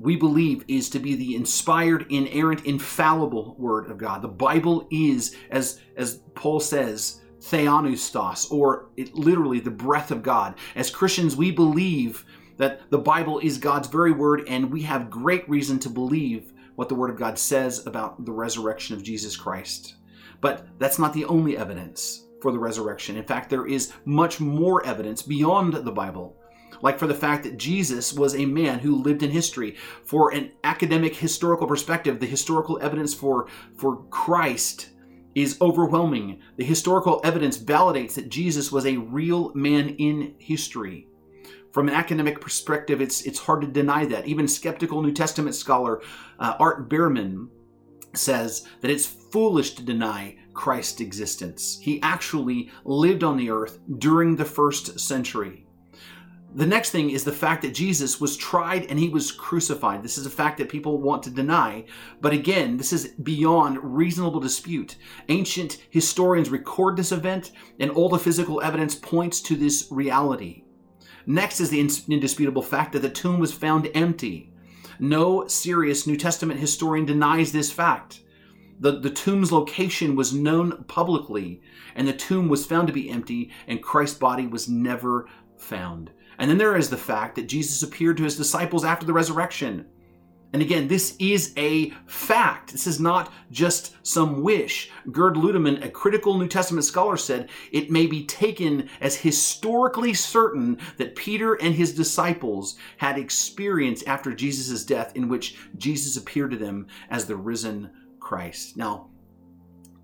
we 0.00 0.16
believe 0.16 0.64
is 0.68 0.90
to 0.90 0.98
be 0.98 1.14
the 1.14 1.36
inspired, 1.36 2.06
inerrant, 2.10 2.64
infallible 2.64 3.54
Word 3.58 3.90
of 3.90 3.98
God. 3.98 4.22
The 4.22 4.28
Bible 4.28 4.88
is, 4.90 5.36
as, 5.50 5.80
as 5.96 6.16
Paul 6.34 6.60
says, 6.60 7.20
theopneustos, 7.40 8.50
or 8.50 8.90
it, 8.96 9.14
literally 9.14 9.60
the 9.60 9.70
breath 9.70 10.10
of 10.10 10.22
God. 10.22 10.54
As 10.74 10.90
Christians, 10.90 11.36
we 11.36 11.50
believe 11.50 12.24
that 12.56 12.90
the 12.90 12.98
Bible 12.98 13.38
is 13.40 13.58
God's 13.58 13.88
very 13.88 14.12
Word, 14.12 14.44
and 14.48 14.70
we 14.70 14.82
have 14.82 15.10
great 15.10 15.48
reason 15.48 15.78
to 15.80 15.90
believe 15.90 16.52
what 16.76 16.88
the 16.88 16.94
Word 16.94 17.10
of 17.10 17.18
God 17.18 17.38
says 17.38 17.86
about 17.86 18.24
the 18.24 18.32
resurrection 18.32 18.96
of 18.96 19.02
Jesus 19.02 19.36
Christ. 19.36 19.96
But 20.44 20.66
that's 20.78 20.98
not 20.98 21.14
the 21.14 21.24
only 21.24 21.56
evidence 21.56 22.26
for 22.42 22.52
the 22.52 22.58
resurrection. 22.58 23.16
In 23.16 23.24
fact, 23.24 23.48
there 23.48 23.66
is 23.66 23.94
much 24.04 24.40
more 24.40 24.84
evidence 24.84 25.22
beyond 25.22 25.72
the 25.72 25.90
Bible. 25.90 26.36
Like 26.82 26.98
for 26.98 27.06
the 27.06 27.14
fact 27.14 27.44
that 27.44 27.56
Jesus 27.56 28.12
was 28.12 28.34
a 28.34 28.44
man 28.44 28.78
who 28.78 29.02
lived 29.02 29.22
in 29.22 29.30
history. 29.30 29.76
For 30.04 30.34
an 30.34 30.52
academic 30.62 31.16
historical 31.16 31.66
perspective, 31.66 32.20
the 32.20 32.26
historical 32.26 32.78
evidence 32.82 33.14
for, 33.14 33.48
for 33.78 34.04
Christ 34.10 34.90
is 35.34 35.56
overwhelming. 35.62 36.42
The 36.58 36.64
historical 36.64 37.22
evidence 37.24 37.56
validates 37.56 38.12
that 38.16 38.28
Jesus 38.28 38.70
was 38.70 38.84
a 38.84 38.98
real 38.98 39.50
man 39.54 39.96
in 39.96 40.34
history. 40.38 41.08
From 41.72 41.88
an 41.88 41.94
academic 41.94 42.38
perspective, 42.42 43.00
it's, 43.00 43.22
it's 43.22 43.38
hard 43.38 43.62
to 43.62 43.66
deny 43.66 44.04
that. 44.04 44.26
Even 44.26 44.46
skeptical 44.46 45.00
New 45.00 45.12
Testament 45.12 45.54
scholar 45.54 46.02
uh, 46.38 46.58
Bart 46.58 46.90
Ehrman 46.90 47.48
says 48.16 48.66
that 48.80 48.90
it's 48.90 49.06
foolish 49.06 49.74
to 49.74 49.82
deny 49.82 50.36
Christ's 50.52 51.00
existence. 51.00 51.78
He 51.80 52.00
actually 52.02 52.70
lived 52.84 53.24
on 53.24 53.36
the 53.36 53.50
earth 53.50 53.78
during 53.98 54.36
the 54.36 54.44
first 54.44 55.00
century. 55.00 55.66
The 56.56 56.66
next 56.66 56.90
thing 56.90 57.10
is 57.10 57.24
the 57.24 57.32
fact 57.32 57.62
that 57.62 57.74
Jesus 57.74 58.20
was 58.20 58.36
tried 58.36 58.86
and 58.86 58.96
he 58.96 59.08
was 59.08 59.32
crucified. 59.32 60.04
This 60.04 60.16
is 60.16 60.24
a 60.24 60.30
fact 60.30 60.58
that 60.58 60.68
people 60.68 61.00
want 61.00 61.24
to 61.24 61.30
deny, 61.30 61.84
but 62.20 62.32
again, 62.32 62.76
this 62.76 62.92
is 62.92 63.08
beyond 63.24 63.78
reasonable 63.82 64.38
dispute. 64.38 64.94
Ancient 65.28 65.78
historians 65.90 66.50
record 66.50 66.96
this 66.96 67.10
event, 67.10 67.50
and 67.80 67.90
all 67.90 68.08
the 68.08 68.20
physical 68.20 68.60
evidence 68.60 68.94
points 68.94 69.40
to 69.40 69.56
this 69.56 69.88
reality. 69.90 70.62
Next 71.26 71.58
is 71.58 71.70
the 71.70 71.80
indisputable 71.80 72.62
fact 72.62 72.92
that 72.92 73.02
the 73.02 73.10
tomb 73.10 73.40
was 73.40 73.52
found 73.52 73.90
empty. 73.92 74.52
No 74.98 75.46
serious 75.46 76.06
New 76.06 76.16
Testament 76.16 76.60
historian 76.60 77.06
denies 77.06 77.52
this 77.52 77.72
fact. 77.72 78.20
The, 78.80 78.98
the 79.00 79.10
tomb's 79.10 79.52
location 79.52 80.16
was 80.16 80.34
known 80.34 80.84
publicly, 80.88 81.62
and 81.94 82.06
the 82.06 82.12
tomb 82.12 82.48
was 82.48 82.66
found 82.66 82.88
to 82.88 82.92
be 82.92 83.10
empty, 83.10 83.50
and 83.66 83.82
Christ's 83.82 84.18
body 84.18 84.46
was 84.46 84.68
never 84.68 85.28
found. 85.56 86.10
And 86.38 86.50
then 86.50 86.58
there 86.58 86.76
is 86.76 86.90
the 86.90 86.96
fact 86.96 87.36
that 87.36 87.46
Jesus 87.46 87.82
appeared 87.82 88.16
to 88.16 88.24
his 88.24 88.36
disciples 88.36 88.84
after 88.84 89.06
the 89.06 89.12
resurrection. 89.12 89.86
And 90.54 90.62
again, 90.62 90.86
this 90.86 91.16
is 91.18 91.52
a 91.56 91.90
fact. 92.06 92.70
This 92.70 92.86
is 92.86 93.00
not 93.00 93.32
just 93.50 93.96
some 94.06 94.40
wish. 94.40 94.88
Gerd 95.10 95.34
Ludemann, 95.34 95.84
a 95.84 95.90
critical 95.90 96.38
New 96.38 96.46
Testament 96.46 96.84
scholar, 96.84 97.16
said 97.16 97.50
it 97.72 97.90
may 97.90 98.06
be 98.06 98.24
taken 98.24 98.88
as 99.00 99.16
historically 99.16 100.14
certain 100.14 100.78
that 100.96 101.16
Peter 101.16 101.54
and 101.54 101.74
his 101.74 101.92
disciples 101.92 102.76
had 102.98 103.18
experience 103.18 104.04
after 104.04 104.32
Jesus' 104.32 104.84
death 104.84 105.10
in 105.16 105.28
which 105.28 105.56
Jesus 105.76 106.16
appeared 106.16 106.52
to 106.52 106.56
them 106.56 106.86
as 107.10 107.26
the 107.26 107.34
risen 107.34 107.90
Christ. 108.20 108.76
Now, 108.76 109.10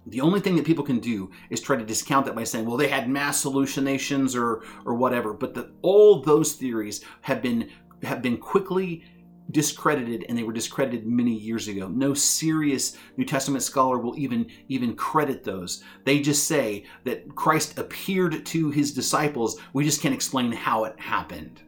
the 0.07 0.21
only 0.21 0.41
thing 0.41 0.57
that 0.57 0.67
people 0.67 0.85
can 0.85 0.99
do 0.99 1.31
is 1.51 1.61
try 1.61 1.77
to 1.77 1.85
discount 1.85 2.27
that 2.27 2.35
by 2.35 2.43
saying, 2.43 2.67
well, 2.67 2.77
they 2.77 2.89
had 2.89 3.09
mass 3.09 3.45
hallucinations 3.45 4.35
or 4.35 4.65
or 4.85 4.95
whatever. 4.95 5.33
But 5.33 5.55
the, 5.55 5.71
all 5.83 6.23
those 6.23 6.55
theories 6.55 7.05
have 7.21 7.41
been 7.41 7.71
have 8.03 8.21
been 8.21 8.37
quickly 8.37 9.05
discredited 9.51 10.25
and 10.29 10.37
they 10.37 10.43
were 10.43 10.53
discredited 10.53 11.07
many 11.07 11.35
years 11.35 11.69
ago. 11.69 11.89
No 11.89 12.15
serious 12.15 12.97
New 13.17 13.25
Testament 13.25 13.63
scholar 13.63 13.99
will 13.99 14.19
even 14.19 14.47
even 14.69 14.95
credit 14.95 15.45
those. 15.45 15.83
They 16.05 16.21
just 16.21 16.47
say 16.47 16.85
that 17.05 17.35
Christ 17.35 17.79
appeared 17.79 18.45
to 18.47 18.71
his 18.71 18.93
disciples. 18.93 19.61
We 19.73 19.85
just 19.85 20.01
can't 20.01 20.15
explain 20.15 20.53
how 20.53 20.85
it 20.85 20.99
happened. 20.99 21.63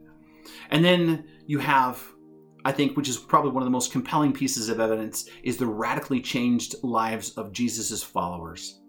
And 0.70 0.84
then 0.84 1.24
you 1.46 1.58
have 1.58 2.02
I 2.64 2.72
think 2.72 2.96
which 2.96 3.08
is 3.08 3.18
probably 3.18 3.50
one 3.50 3.62
of 3.62 3.66
the 3.66 3.72
most 3.72 3.90
compelling 3.90 4.32
pieces 4.32 4.68
of 4.68 4.78
evidence 4.78 5.28
is 5.42 5.56
the 5.56 5.66
radically 5.66 6.20
changed 6.20 6.76
lives 6.82 7.30
of 7.30 7.52
Jesus' 7.52 8.02
followers. 8.02 8.81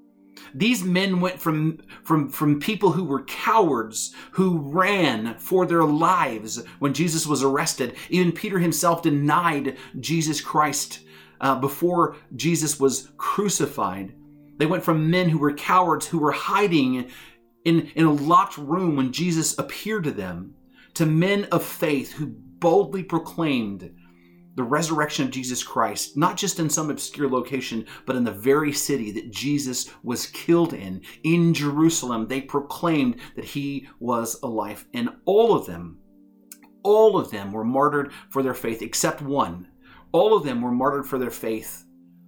These 0.54 0.84
men 0.84 1.20
went 1.20 1.40
from, 1.40 1.80
from, 2.04 2.30
from 2.30 2.60
people 2.60 2.92
who 2.92 3.04
were 3.04 3.24
cowards, 3.24 4.14
who 4.32 4.60
ran 4.60 5.36
for 5.38 5.66
their 5.66 5.84
lives 5.84 6.64
when 6.80 6.94
Jesus 6.94 7.26
was 7.26 7.44
arrested. 7.44 7.96
Even 8.10 8.32
Peter 8.32 8.60
himself 8.60 9.02
denied 9.02 9.78
Jesus 10.00 10.42
Christ 10.42 11.02
uh, 11.42 11.56
before 11.56 12.18
Jesus 12.36 12.80
was 12.80 13.10
crucified. 13.18 14.14
They 14.58 14.66
went 14.66 14.84
from 14.84 15.10
men 15.10 15.30
who 15.30 15.40
were 15.40 15.54
cowards, 15.54 16.08
who 16.08 16.20
were 16.20 16.32
hiding 16.32 17.10
in, 17.66 17.92
in 17.96 18.06
a 18.06 18.14
locked 18.14 18.58
room 18.58 18.96
when 18.96 19.12
Jesus 19.12 19.58
appeared 19.58 20.04
to 20.04 20.12
them, 20.12 20.56
to 20.94 21.06
men 21.06 21.46
of 21.46 21.64
faith 21.64 22.14
who 22.14 22.28
boldly 22.28 23.04
proclaimed 23.04 23.94
the 24.56 24.64
resurrection 24.64 25.26
of 25.26 25.32
Jesus 25.32 25.64
Christ, 25.64 26.16
not 26.16 26.38
just 26.38 26.60
in 26.60 26.70
some 26.70 26.90
obscure 26.90 27.30
location, 27.30 27.86
but 28.06 28.16
in 28.16 28.24
the 28.24 28.32
very 28.32 28.72
city 28.72 29.12
that 29.12 29.32
Jesus 29.32 29.90
was 30.04 30.28
killed 30.28 30.74
in, 30.74 31.02
in 31.24 31.54
Jerusalem, 31.54 32.28
they 32.28 32.42
proclaimed 32.42 33.18
that 33.36 33.46
he 33.46 33.88
was 34.00 34.40
alive. 34.44 34.86
And 34.94 35.10
all 35.26 35.56
of 35.56 35.66
them, 35.66 36.00
all 36.84 37.18
of 37.18 37.32
them 37.32 37.52
were 37.52 37.64
martyred 37.64 38.12
for 38.30 38.44
their 38.44 38.54
faith, 38.54 38.82
except 38.82 39.22
one. 39.22 39.68
All 40.12 40.36
of 40.36 40.44
them 40.44 40.62
were 40.62 40.72
martyred 40.72 41.08
for 41.08 41.18
their 41.18 41.32
faith. 41.32 41.86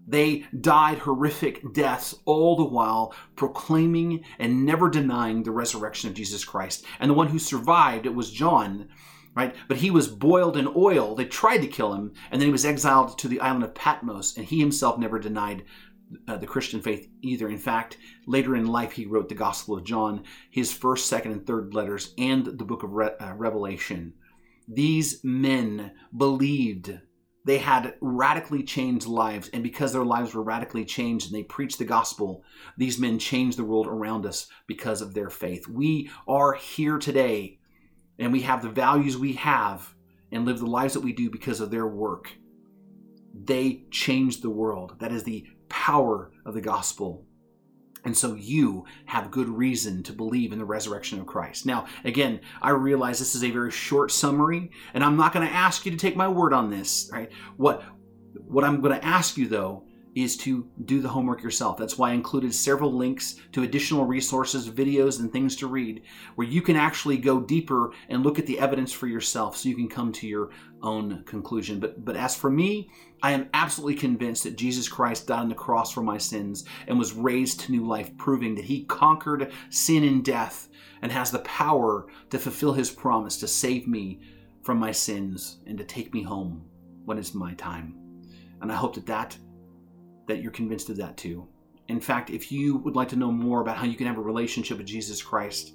They 0.08 0.46
died 0.62 1.00
horrific 1.00 1.74
deaths, 1.74 2.16
all 2.26 2.56
the 2.56 2.64
while 2.64 3.14
proclaiming 3.36 4.24
and 4.40 4.66
never 4.66 4.90
denying 4.90 5.44
the 5.44 5.52
resurrection 5.52 6.10
of 6.10 6.16
Jesus 6.16 6.46
Christ. 6.46 6.86
And 7.00 7.10
the 7.10 7.16
one 7.16 7.28
who 7.28 7.40
survived, 7.40 8.06
it 8.06 8.14
was 8.14 8.32
John, 8.32 8.88
right? 9.36 9.54
But 9.68 9.78
he 9.78 9.92
was 9.92 10.08
boiled 10.08 10.58
in 10.58 10.72
oil. 10.76 11.14
They 11.14 11.26
tried 11.26 11.60
to 11.60 11.68
kill 11.68 11.94
him, 11.94 12.14
and 12.32 12.42
then 12.42 12.48
he 12.48 12.52
was 12.54 12.66
exiled 12.66 13.18
to 13.20 13.28
the 13.28 13.42
island 13.42 13.64
of 13.64 13.76
Patmos, 13.76 14.38
and 14.38 14.46
he 14.46 14.60
himself 14.60 14.98
never 14.98 15.20
denied 15.20 15.66
uh, 16.28 16.38
the 16.38 16.48
Christian 16.48 16.82
faith 16.82 17.10
either. 17.22 17.50
In 17.50 17.58
fact, 17.58 17.98
later 18.28 18.56
in 18.56 18.66
life, 18.66 18.94
he 18.94 19.06
wrote 19.06 19.30
the 19.30 19.36
Gospel 19.36 19.78
of 19.78 19.84
John, 19.84 20.24
his 20.50 20.72
first, 20.72 21.08
second, 21.08 21.34
and 21.34 21.46
third 21.46 21.74
letters, 21.74 22.14
and 22.18 22.46
the 22.46 22.66
book 22.66 22.84
of 22.84 22.94
Re- 22.94 23.12
uh, 23.20 23.34
Revelation. 23.34 24.14
These 24.68 25.24
men 25.24 25.92
believed 26.16 27.00
they 27.46 27.58
had 27.60 27.96
radically 28.02 28.64
changed 28.64 29.06
lives, 29.06 29.50
and 29.50 29.62
because 29.62 29.94
their 29.94 30.06
lives 30.06 30.34
were 30.34 30.42
radically 30.42 30.86
changed 30.86 31.28
and 31.28 31.36
they 31.36 31.44
preached 31.44 31.78
the 31.78 31.86
gospel, 31.86 32.44
these 32.78 32.98
men 32.98 33.20
changed 33.20 33.58
the 33.58 33.64
world 33.64 33.86
around 33.86 34.26
us 34.26 34.48
because 34.66 35.02
of 35.02 35.14
their 35.14 35.30
faith. 35.30 35.68
We 35.68 36.10
are 36.28 36.54
here 36.54 36.98
today 36.98 37.60
and 38.20 38.32
we 38.32 38.42
have 38.42 38.62
the 38.62 38.70
values 38.70 39.18
we 39.18 39.34
have 39.34 39.94
and 40.32 40.46
live 40.46 40.60
the 40.60 40.66
lives 40.66 40.94
that 40.94 41.02
we 41.02 41.14
do 41.14 41.30
because 41.30 41.60
of 41.60 41.72
their 41.72 41.88
work. 41.88 42.32
They 43.34 43.84
changed 43.92 44.42
the 44.42 44.50
world. 44.50 44.96
That 45.00 45.12
is 45.12 45.24
the 45.24 45.46
power 45.70 46.32
of 46.46 46.54
the 46.54 46.62
gospel. 46.62 47.26
And 48.04 48.16
so 48.16 48.36
you 48.36 48.86
have 49.06 49.32
good 49.32 49.50
reason 49.50 50.04
to 50.04 50.14
believe 50.14 50.54
in 50.54 50.60
the 50.60 50.66
resurrection 50.66 51.20
of 51.20 51.26
Christ. 51.26 51.66
Now, 51.66 51.88
again, 52.04 52.40
I 52.62 52.70
realize 52.70 53.18
this 53.18 53.34
is 53.34 53.44
a 53.44 53.50
very 53.50 53.72
short 53.72 54.12
summary, 54.12 54.72
and 54.94 55.04
I'm 55.04 55.18
not 55.18 55.34
going 55.34 55.48
to 55.48 55.54
ask 55.54 55.86
you 55.86 55.92
to 55.92 55.98
take 55.98 56.16
my 56.16 56.28
word 56.28 56.54
on 56.54 56.70
this, 56.70 57.10
right? 57.12 57.32
What 57.58 57.84
what 58.48 58.64
I'm 58.64 58.82
going 58.82 59.00
to 59.00 59.06
ask 59.06 59.38
you 59.38 59.48
though 59.48 59.85
is 60.16 60.38
to 60.38 60.66
do 60.86 61.02
the 61.02 61.10
homework 61.10 61.44
yourself. 61.44 61.76
That's 61.78 61.98
why 61.98 62.12
I 62.12 62.14
included 62.14 62.56
several 62.56 62.92
links 62.92 63.36
to 63.52 63.64
additional 63.64 64.06
resources, 64.06 64.70
videos, 64.70 65.20
and 65.20 65.32
things 65.32 65.58
to 65.58 65.68
read 65.68 66.04
where 66.36 66.48
you 66.48 66.62
can 66.62 66.78
actually 66.78 67.18
go 67.18 67.42
deeper 67.42 67.92
and 68.08 68.24
look 68.24 68.40
at 68.40 68.46
the 68.46 68.58
evidence 68.58 68.94
for 68.94 69.08
yourself 69.08 69.58
so 69.58 69.68
you 69.68 69.76
can 69.76 69.90
come 69.90 70.14
to 70.14 70.28
your 70.28 70.52
own 70.82 71.24
conclusion. 71.26 71.82
But 71.82 72.06
but 72.06 72.16
as 72.16 72.34
for 72.34 72.50
me, 72.50 72.90
I 73.22 73.32
am 73.32 73.50
absolutely 73.54 73.96
convinced 73.96 74.44
that 74.44 74.58
Jesus 74.58 74.88
Christ 74.88 75.28
died 75.28 75.40
on 75.40 75.50
the 75.50 75.56
cross 75.56 75.92
for 75.92 76.02
my 76.02 76.18
sins 76.18 76.64
and 76.88 76.98
was 76.98 77.14
raised 77.14 77.60
to 77.62 77.72
new 77.74 77.86
life, 77.86 78.16
proving 78.18 78.56
that 78.56 78.66
he 78.66 78.86
conquered 78.86 79.52
sin 79.70 80.06
and 80.06 80.24
death 80.24 80.70
and 81.02 81.12
has 81.12 81.30
the 81.30 81.40
power 81.40 82.08
to 82.30 82.40
fulfill 82.40 82.72
his 82.72 82.90
promise 82.90 83.38
to 83.38 83.48
save 83.48 83.86
me 83.86 84.22
from 84.64 84.78
my 84.78 84.94
sins 84.94 85.60
and 85.68 85.78
to 85.78 85.84
take 85.84 86.14
me 86.14 86.24
home 86.24 86.66
when 87.04 87.18
it's 87.18 87.34
my 87.34 87.54
time. 87.56 87.96
And 88.62 88.72
I 88.72 88.76
hope 88.76 88.96
that 88.96 89.06
that 89.08 89.38
that 90.28 90.42
you're 90.42 90.52
convinced 90.52 90.90
of 90.90 90.98
that 90.98 91.18
too. 91.18 91.48
In 91.88 92.00
fact, 92.00 92.30
if 92.30 92.52
you 92.52 92.78
would 92.78 92.96
like 92.96 93.10
to 93.10 93.16
know 93.16 93.32
more 93.32 93.62
about 93.62 93.78
how 93.78 93.86
you 93.86 93.96
can 93.96 94.08
have 94.08 94.18
a 94.18 94.22
relationship 94.22 94.78
with 94.78 94.88
Jesus 94.88 95.22
Christ, 95.22 95.74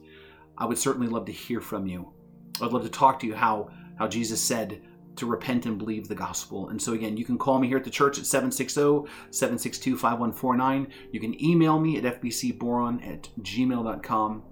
I 0.58 0.64
would 0.64 0.78
certainly 0.78 1.08
love 1.08 1.24
to 1.26 1.32
hear 1.32 1.60
from 1.60 1.86
you. 1.86 2.12
I'd 2.60 2.72
love 2.72 2.82
to 2.82 2.88
talk 2.88 3.20
to 3.20 3.26
you 3.26 3.34
how, 3.34 3.70
how 3.98 4.08
Jesus 4.08 4.40
said, 4.40 4.82
to 5.16 5.26
repent 5.26 5.66
and 5.66 5.78
believe 5.78 6.08
the 6.08 6.14
gospel. 6.14 6.68
And 6.70 6.80
so, 6.80 6.92
again, 6.92 7.16
you 7.16 7.24
can 7.24 7.38
call 7.38 7.58
me 7.58 7.68
here 7.68 7.76
at 7.76 7.84
the 7.84 7.90
church 7.90 8.18
at 8.18 8.26
760 8.26 9.10
762 9.30 9.96
5149. 9.96 10.88
You 11.12 11.20
can 11.20 11.42
email 11.42 11.78
me 11.78 11.96
at 11.96 12.20
fbcboron 12.20 13.06
at 13.06 13.28
gmail.com. 13.40 14.42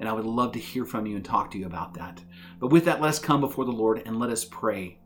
And 0.00 0.08
I 0.08 0.12
would 0.12 0.24
love 0.24 0.52
to 0.52 0.58
hear 0.58 0.84
from 0.84 1.06
you 1.06 1.16
and 1.16 1.24
talk 1.24 1.50
to 1.52 1.58
you 1.58 1.66
about 1.66 1.94
that. 1.94 2.22
But 2.58 2.68
with 2.68 2.84
that, 2.86 3.00
let 3.00 3.10
us 3.10 3.18
come 3.18 3.40
before 3.40 3.64
the 3.64 3.70
Lord 3.70 4.02
and 4.04 4.18
let 4.18 4.30
us 4.30 4.44
pray 4.44 4.98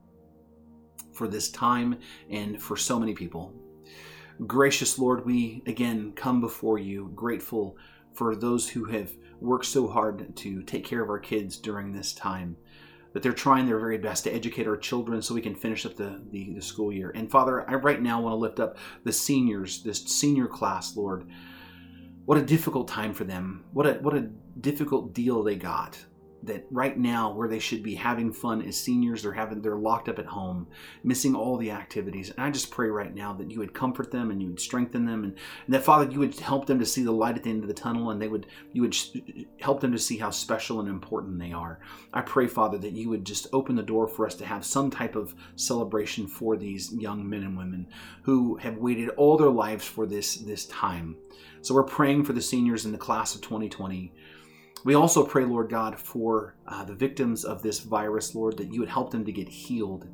for 1.13 1.29
this 1.29 1.51
time 1.51 1.99
and 2.31 2.61
for 2.61 2.77
so 2.77 2.99
many 2.99 3.13
people. 3.13 3.53
Gracious 4.47 4.99
Lord, 4.99 5.27
we 5.27 5.63
again 5.67 6.13
come 6.15 6.41
before 6.41 6.79
you, 6.79 7.11
grateful 7.15 7.77
for 8.13 8.37
those 8.37 8.69
who 8.69 8.85
have 8.85 9.11
worked 9.41 9.67
so 9.67 9.89
hard 9.89 10.37
to 10.37 10.63
take 10.63 10.85
care 10.85 11.03
of 11.03 11.11
our 11.11 11.19
kids 11.19 11.57
during 11.57 11.93
this 11.93 12.13
time 12.13 12.57
that 13.13 13.23
they're 13.23 13.33
trying 13.33 13.67
their 13.67 13.79
very 13.79 13.99
best 13.99 14.25
to 14.25 14.33
educate 14.33 14.69
our 14.69 14.77
children 14.77 15.23
so 15.23 15.35
we 15.35 15.41
can 15.41 15.55
finish 15.55 15.85
up 15.85 15.97
the, 15.97 16.21
the, 16.31 16.53
the, 16.55 16.63
school 16.63 16.93
year. 16.93 17.11
And 17.15 17.31
Father, 17.31 17.69
I 17.69 17.75
right 17.75 18.01
now 18.01 18.21
want 18.21 18.33
to 18.33 18.37
lift 18.37 18.61
up 18.61 18.77
the 19.03 19.13
seniors, 19.13 19.83
this 19.83 20.05
senior 20.05 20.47
class, 20.47 20.97
Lord. 20.97 21.27
What 22.27 22.39
a 22.39 22.43
difficult 22.43 22.87
time 22.87 23.15
for 23.15 23.25
them. 23.25 23.65
What 23.73 23.87
a 23.87 23.95
what 23.95 24.15
a 24.15 24.29
difficult 24.61 25.15
deal 25.15 25.43
they 25.43 25.57
got 25.57 25.99
that 26.43 26.65
right 26.71 26.97
now 26.97 27.33
where 27.33 27.49
they 27.49 27.59
should 27.59 27.83
be 27.83 27.95
having 27.95 28.33
fun 28.33 28.63
as 28.63 28.79
seniors 28.79 29.23
they're 29.23 29.33
having 29.33 29.61
they're 29.61 29.77
locked 29.77 30.09
up 30.09 30.19
at 30.19 30.27
home 30.27 30.67
missing 31.03 31.35
all 31.35 31.57
the 31.57 31.71
activities. 31.71 32.31
And 32.31 32.41
i 32.41 32.51
just 32.51 32.71
pray 32.71 32.89
right 32.89 33.15
now 33.15 33.33
that 33.35 33.51
you 33.51 33.59
would 33.59 33.75
comfort 33.75 34.11
them 34.11 34.31
and 34.31 34.41
you 34.41 34.49
would 34.49 34.61
strengthen 34.61 35.05
them 35.05 35.25
and, 35.25 35.37
and 35.67 35.75
that 35.75 35.83
father 35.83 36.11
you 36.11 36.21
would 36.21 36.39
help 36.39 36.67
them 36.67 36.79
to 36.79 36.87
see 36.87 37.03
the 37.03 37.13
light 37.13 37.37
at 37.37 37.43
the 37.43 37.51
end 37.51 37.63
of 37.63 37.69
the 37.69 37.75
tunnel 37.75 38.11
and 38.11 38.23
they 38.23 38.29
would 38.29 38.47
you 38.73 38.83
would 38.83 38.97
help 39.61 39.81
them 39.81 39.93
to 39.93 39.99
see 39.99 40.17
how 40.17 40.31
special 40.31 40.81
and 40.81 40.89
important 40.89 41.39
they 41.39 41.53
are. 41.53 41.81
I 42.13 42.21
pray 42.23 42.47
father 42.47 42.79
that 42.79 42.93
you 42.93 43.09
would 43.09 43.25
just 43.25 43.49
open 43.53 43.77
the 43.77 43.83
door 43.83 44.07
for 44.07 44.27
us 44.27 44.35
to 44.37 44.47
have 44.47 44.65
some 44.65 44.91
type 44.91 45.17
of 45.17 45.35
celebration 45.57 46.27
for 46.27 46.57
these 46.57 46.93
young 46.93 47.29
men 47.29 47.43
and 47.43 47.57
women 47.57 47.87
who 48.23 48.57
have 48.57 48.77
waited 48.77 49.09
all 49.11 49.37
their 49.37 49.51
lives 49.51 49.85
for 49.85 50.07
this 50.07 50.37
this 50.37 50.67
time. 50.67 51.17
So 51.63 51.75
we're 51.75 51.83
praying 51.83 52.25
for 52.25 52.33
the 52.33 52.43
seniors 52.43 52.85
in 52.85 52.93
the 52.93 52.99
class 52.99 53.35
of 53.35 53.41
2020 53.41 54.13
we 54.85 54.95
also 54.95 55.25
pray, 55.25 55.45
Lord 55.45 55.69
God, 55.69 55.99
for 55.99 56.55
uh, 56.67 56.85
the 56.85 56.95
victims 56.95 57.45
of 57.45 57.63
this 57.63 57.81
virus, 57.81 58.35
Lord, 58.35 58.57
that 58.59 58.73
you 58.73 58.81
would 58.81 58.89
help 58.89 59.11
them 59.11 59.25
to 59.25 59.33
get 59.33 59.49
healed 59.49 60.07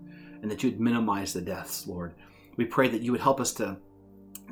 and 0.42 0.50
that 0.50 0.62
you 0.62 0.70
would 0.70 0.80
minimize 0.80 1.32
the 1.32 1.40
deaths, 1.40 1.86
Lord. 1.86 2.14
We 2.56 2.64
pray 2.64 2.88
that 2.88 3.02
you 3.02 3.12
would 3.12 3.20
help 3.20 3.40
us 3.40 3.52
to 3.54 3.78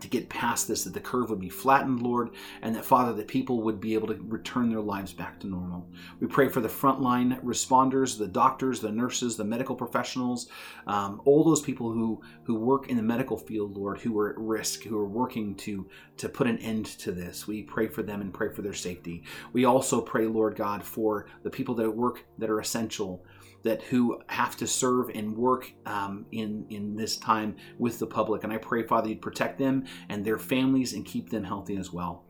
to 0.02 0.08
get 0.08 0.28
past 0.28 0.68
this, 0.68 0.84
that 0.84 0.94
the 0.94 1.00
curve 1.00 1.30
would 1.30 1.40
be 1.40 1.48
flattened, 1.48 2.02
Lord, 2.02 2.30
and 2.60 2.74
that, 2.74 2.84
Father, 2.84 3.12
that 3.14 3.28
people 3.28 3.62
would 3.62 3.80
be 3.80 3.94
able 3.94 4.08
to 4.08 4.20
return 4.28 4.68
their 4.68 4.80
lives 4.80 5.12
back 5.12 5.40
to 5.40 5.46
normal. 5.46 5.88
We 6.20 6.26
pray 6.26 6.48
for 6.48 6.60
the 6.60 6.68
frontline 6.68 7.42
responders, 7.42 8.18
the 8.18 8.28
doctors, 8.28 8.80
the 8.80 8.90
nurses, 8.90 9.36
the 9.36 9.44
medical 9.44 9.76
professionals, 9.76 10.48
um, 10.86 11.22
all 11.24 11.44
those 11.44 11.62
people 11.62 11.90
who, 11.90 12.20
who 12.44 12.54
work 12.56 12.88
in 12.88 12.96
the 12.96 13.02
medical 13.02 13.36
field, 13.36 13.76
Lord, 13.76 14.00
who 14.00 14.18
are 14.18 14.30
at 14.30 14.38
risk, 14.38 14.82
who 14.82 14.98
are 14.98 15.08
working 15.08 15.54
to, 15.56 15.88
to 16.18 16.28
put 16.28 16.46
an 16.46 16.58
end 16.58 16.86
to 16.98 17.12
this. 17.12 17.46
We 17.46 17.62
pray 17.62 17.86
for 17.88 18.02
them 18.02 18.20
and 18.20 18.34
pray 18.34 18.52
for 18.52 18.62
their 18.62 18.74
safety. 18.74 19.24
We 19.52 19.64
also 19.64 20.00
pray, 20.00 20.26
Lord 20.26 20.56
God, 20.56 20.82
for 20.82 21.26
the 21.42 21.50
people 21.50 21.74
that 21.76 21.90
work 21.90 22.24
that 22.38 22.50
are 22.50 22.60
essential 22.60 23.24
that 23.62 23.82
who 23.82 24.20
have 24.26 24.56
to 24.56 24.66
serve 24.66 25.10
and 25.10 25.36
work 25.36 25.72
um, 25.86 26.26
in 26.32 26.66
in 26.70 26.96
this 26.96 27.16
time 27.16 27.56
with 27.78 27.98
the 27.98 28.06
public. 28.06 28.44
And 28.44 28.52
I 28.52 28.58
pray, 28.58 28.82
Father, 28.82 29.08
you'd 29.08 29.22
protect 29.22 29.58
them 29.58 29.84
and 30.08 30.24
their 30.24 30.38
families 30.38 30.92
and 30.92 31.04
keep 31.04 31.30
them 31.30 31.44
healthy 31.44 31.76
as 31.76 31.92
well. 31.92 32.24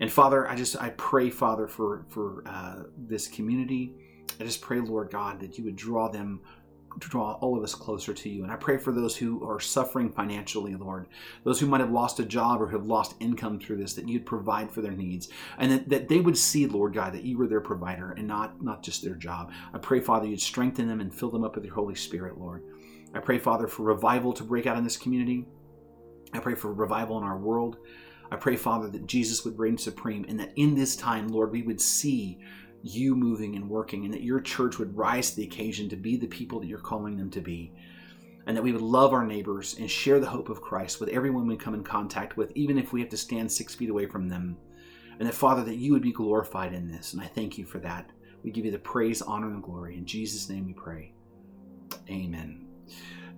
And 0.00 0.12
Father, 0.12 0.48
I 0.48 0.54
just 0.54 0.80
I 0.80 0.90
pray, 0.90 1.30
Father, 1.30 1.66
for 1.66 2.04
for 2.08 2.42
uh, 2.46 2.82
this 2.96 3.28
community. 3.28 3.94
I 4.40 4.44
just 4.44 4.60
pray, 4.60 4.80
Lord 4.80 5.10
God, 5.10 5.40
that 5.40 5.58
you 5.58 5.64
would 5.64 5.74
draw 5.76 6.08
them 6.08 6.40
to 7.00 7.08
draw 7.08 7.32
all 7.34 7.56
of 7.56 7.62
us 7.62 7.74
closer 7.74 8.12
to 8.12 8.28
you. 8.28 8.42
And 8.42 8.52
I 8.52 8.56
pray 8.56 8.76
for 8.78 8.92
those 8.92 9.16
who 9.16 9.46
are 9.48 9.60
suffering 9.60 10.10
financially, 10.10 10.74
Lord, 10.74 11.06
those 11.44 11.60
who 11.60 11.66
might 11.66 11.80
have 11.80 11.90
lost 11.90 12.20
a 12.20 12.24
job 12.24 12.60
or 12.60 12.68
have 12.68 12.86
lost 12.86 13.14
income 13.20 13.58
through 13.58 13.76
this, 13.76 13.94
that 13.94 14.08
you'd 14.08 14.26
provide 14.26 14.70
for 14.70 14.80
their 14.80 14.92
needs. 14.92 15.28
And 15.58 15.70
that, 15.70 15.88
that 15.88 16.08
they 16.08 16.20
would 16.20 16.36
see, 16.36 16.66
Lord 16.66 16.94
God, 16.94 17.12
that 17.12 17.24
you 17.24 17.38
were 17.38 17.46
their 17.46 17.60
provider 17.60 18.12
and 18.12 18.26
not, 18.26 18.62
not 18.62 18.82
just 18.82 19.02
their 19.02 19.14
job. 19.14 19.52
I 19.72 19.78
pray, 19.78 20.00
Father, 20.00 20.26
you'd 20.26 20.40
strengthen 20.40 20.88
them 20.88 21.00
and 21.00 21.14
fill 21.14 21.30
them 21.30 21.44
up 21.44 21.54
with 21.54 21.64
your 21.64 21.74
Holy 21.74 21.94
Spirit, 21.94 22.38
Lord. 22.38 22.64
I 23.14 23.20
pray, 23.20 23.38
Father, 23.38 23.68
for 23.68 23.84
revival 23.84 24.32
to 24.34 24.44
break 24.44 24.66
out 24.66 24.76
in 24.76 24.84
this 24.84 24.96
community. 24.96 25.46
I 26.32 26.40
pray 26.40 26.54
for 26.54 26.72
revival 26.72 27.18
in 27.18 27.24
our 27.24 27.38
world. 27.38 27.78
I 28.30 28.36
pray, 28.36 28.56
Father, 28.56 28.88
that 28.90 29.06
Jesus 29.06 29.44
would 29.44 29.58
reign 29.58 29.78
supreme 29.78 30.26
and 30.28 30.38
that 30.38 30.52
in 30.56 30.74
this 30.74 30.96
time, 30.96 31.28
Lord, 31.28 31.50
we 31.50 31.62
would 31.62 31.80
see 31.80 32.38
you 32.82 33.14
moving 33.14 33.56
and 33.56 33.68
working, 33.68 34.04
and 34.04 34.14
that 34.14 34.22
your 34.22 34.40
church 34.40 34.78
would 34.78 34.96
rise 34.96 35.30
to 35.30 35.36
the 35.36 35.44
occasion 35.44 35.88
to 35.88 35.96
be 35.96 36.16
the 36.16 36.26
people 36.26 36.60
that 36.60 36.66
you're 36.66 36.78
calling 36.78 37.16
them 37.16 37.30
to 37.30 37.40
be. 37.40 37.72
And 38.46 38.56
that 38.56 38.62
we 38.62 38.72
would 38.72 38.80
love 38.80 39.12
our 39.12 39.26
neighbors 39.26 39.76
and 39.78 39.90
share 39.90 40.20
the 40.20 40.26
hope 40.26 40.48
of 40.48 40.62
Christ 40.62 41.00
with 41.00 41.10
everyone 41.10 41.46
we 41.46 41.56
come 41.56 41.74
in 41.74 41.84
contact 41.84 42.36
with, 42.36 42.50
even 42.54 42.78
if 42.78 42.92
we 42.92 43.00
have 43.00 43.10
to 43.10 43.16
stand 43.16 43.50
six 43.52 43.74
feet 43.74 43.90
away 43.90 44.06
from 44.06 44.28
them. 44.28 44.56
And 45.18 45.28
that, 45.28 45.34
Father, 45.34 45.64
that 45.64 45.76
you 45.76 45.92
would 45.92 46.02
be 46.02 46.12
glorified 46.12 46.72
in 46.72 46.90
this. 46.90 47.12
And 47.12 47.20
I 47.20 47.26
thank 47.26 47.58
you 47.58 47.66
for 47.66 47.78
that. 47.80 48.10
We 48.42 48.50
give 48.50 48.64
you 48.64 48.70
the 48.70 48.78
praise, 48.78 49.20
honor, 49.20 49.48
and 49.48 49.62
glory. 49.62 49.98
In 49.98 50.06
Jesus' 50.06 50.48
name 50.48 50.64
we 50.64 50.72
pray. 50.72 51.12
Amen. 52.08 52.66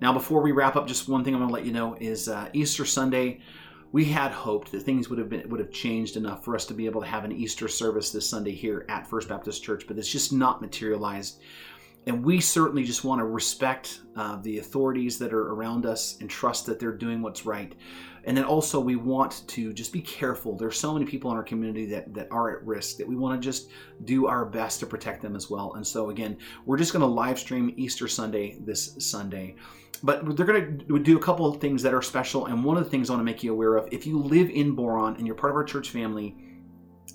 Now, 0.01 0.13
before 0.13 0.43
we 0.43 0.53
wrap 0.53 0.77
up, 0.77 0.87
just 0.87 1.09
one 1.09 1.25
thing 1.25 1.35
I 1.35 1.39
want 1.39 1.51
to 1.51 1.55
let 1.55 1.67
you 1.67 1.73
know 1.73 1.97
is 2.01 2.29
uh, 2.29 2.49
Easter 2.53 2.85
Sunday 2.85 3.41
we 3.93 4.05
had 4.05 4.31
hoped 4.31 4.71
that 4.73 4.83
things 4.83 5.09
would 5.09 5.19
have 5.19 5.29
been 5.29 5.49
would 5.49 5.61
have 5.61 5.73
changed 5.73 6.17
enough 6.17 6.45
for 6.45 6.55
us 6.55 6.65
to 6.67 6.75
be 6.75 6.87
able 6.87 7.01
to 7.01 7.07
have 7.07 7.25
an 7.25 7.33
Easter 7.33 7.69
service 7.69 8.11
this 8.11 8.29
Sunday 8.29 8.53
here 8.53 8.87
at 8.89 9.07
First 9.07 9.29
Baptist 9.29 9.63
Church, 9.63 9.85
but 9.87 9.99
it's 9.99 10.11
just 10.11 10.33
not 10.33 10.61
materialized. 10.61 11.41
And 12.07 12.25
we 12.25 12.41
certainly 12.41 12.85
just 12.85 13.05
want 13.05 13.19
to 13.21 13.27
respect 13.27 14.01
uh, 14.17 14.37
the 14.37 14.59
authorities 14.59 15.19
that 15.19 15.35
are 15.35 15.53
around 15.53 15.85
us 15.85 16.17
and 16.21 16.31
trust 16.31 16.67
that 16.67 16.79
they're 16.79 16.97
doing 16.97 17.21
what's 17.21 17.45
right. 17.45 17.75
And 18.25 18.37
then 18.37 18.45
also 18.45 18.81
we 18.81 18.97
want 18.97 19.45
to 19.49 19.73
just 19.73 19.93
be 19.93 20.01
careful. 20.01 20.57
There's 20.57 20.79
so 20.79 20.93
many 20.93 21.07
people 21.07 21.31
in 21.31 21.37
our 21.37 21.43
community 21.43 21.87
that, 21.87 22.13
that 22.15 22.29
are 22.31 22.57
at 22.57 22.67
risk 22.67 22.97
that 22.99 23.09
we 23.09 23.17
want 23.17 23.41
to 23.41 23.45
just 23.45 23.71
do 24.05 24.27
our 24.27 24.45
best 24.45 24.81
to 24.81 24.87
protect 24.87 25.23
them 25.23 25.37
as 25.37 25.51
well. 25.51 25.75
And 25.75 25.87
so 25.87 26.11
again, 26.11 26.37
we're 26.67 26.79
just 26.79 26.93
going 26.93 27.01
to 27.01 27.07
live 27.07 27.39
stream 27.39 27.73
Easter 27.77 28.09
Sunday 28.09 28.59
this 28.61 28.97
Sunday 28.99 29.57
but 30.03 30.37
they're 30.37 30.47
going 30.47 30.79
to 30.79 30.99
do 30.99 31.19
a 31.19 31.21
couple 31.21 31.47
of 31.47 31.61
things 31.61 31.83
that 31.83 31.93
are 31.93 32.03
special. 32.03 32.47
And 32.47 32.65
one 32.65 32.77
of 32.77 32.85
the 32.85 32.91
things 32.91 33.11
I 33.11 33.13
want 33.13 33.21
to 33.21 33.25
make 33.25 33.43
you 33.43 33.53
aware 33.53 33.77
of 33.77 33.89
if 33.93 34.07
you 34.07 34.19
live 34.19 34.49
in 34.49 34.75
Boron 34.75 35.17
and 35.17 35.27
you're 35.27 35.37
part 35.37 35.51
of 35.51 35.57
our 35.57 35.65
church 35.65 35.91
family, 35.91 36.37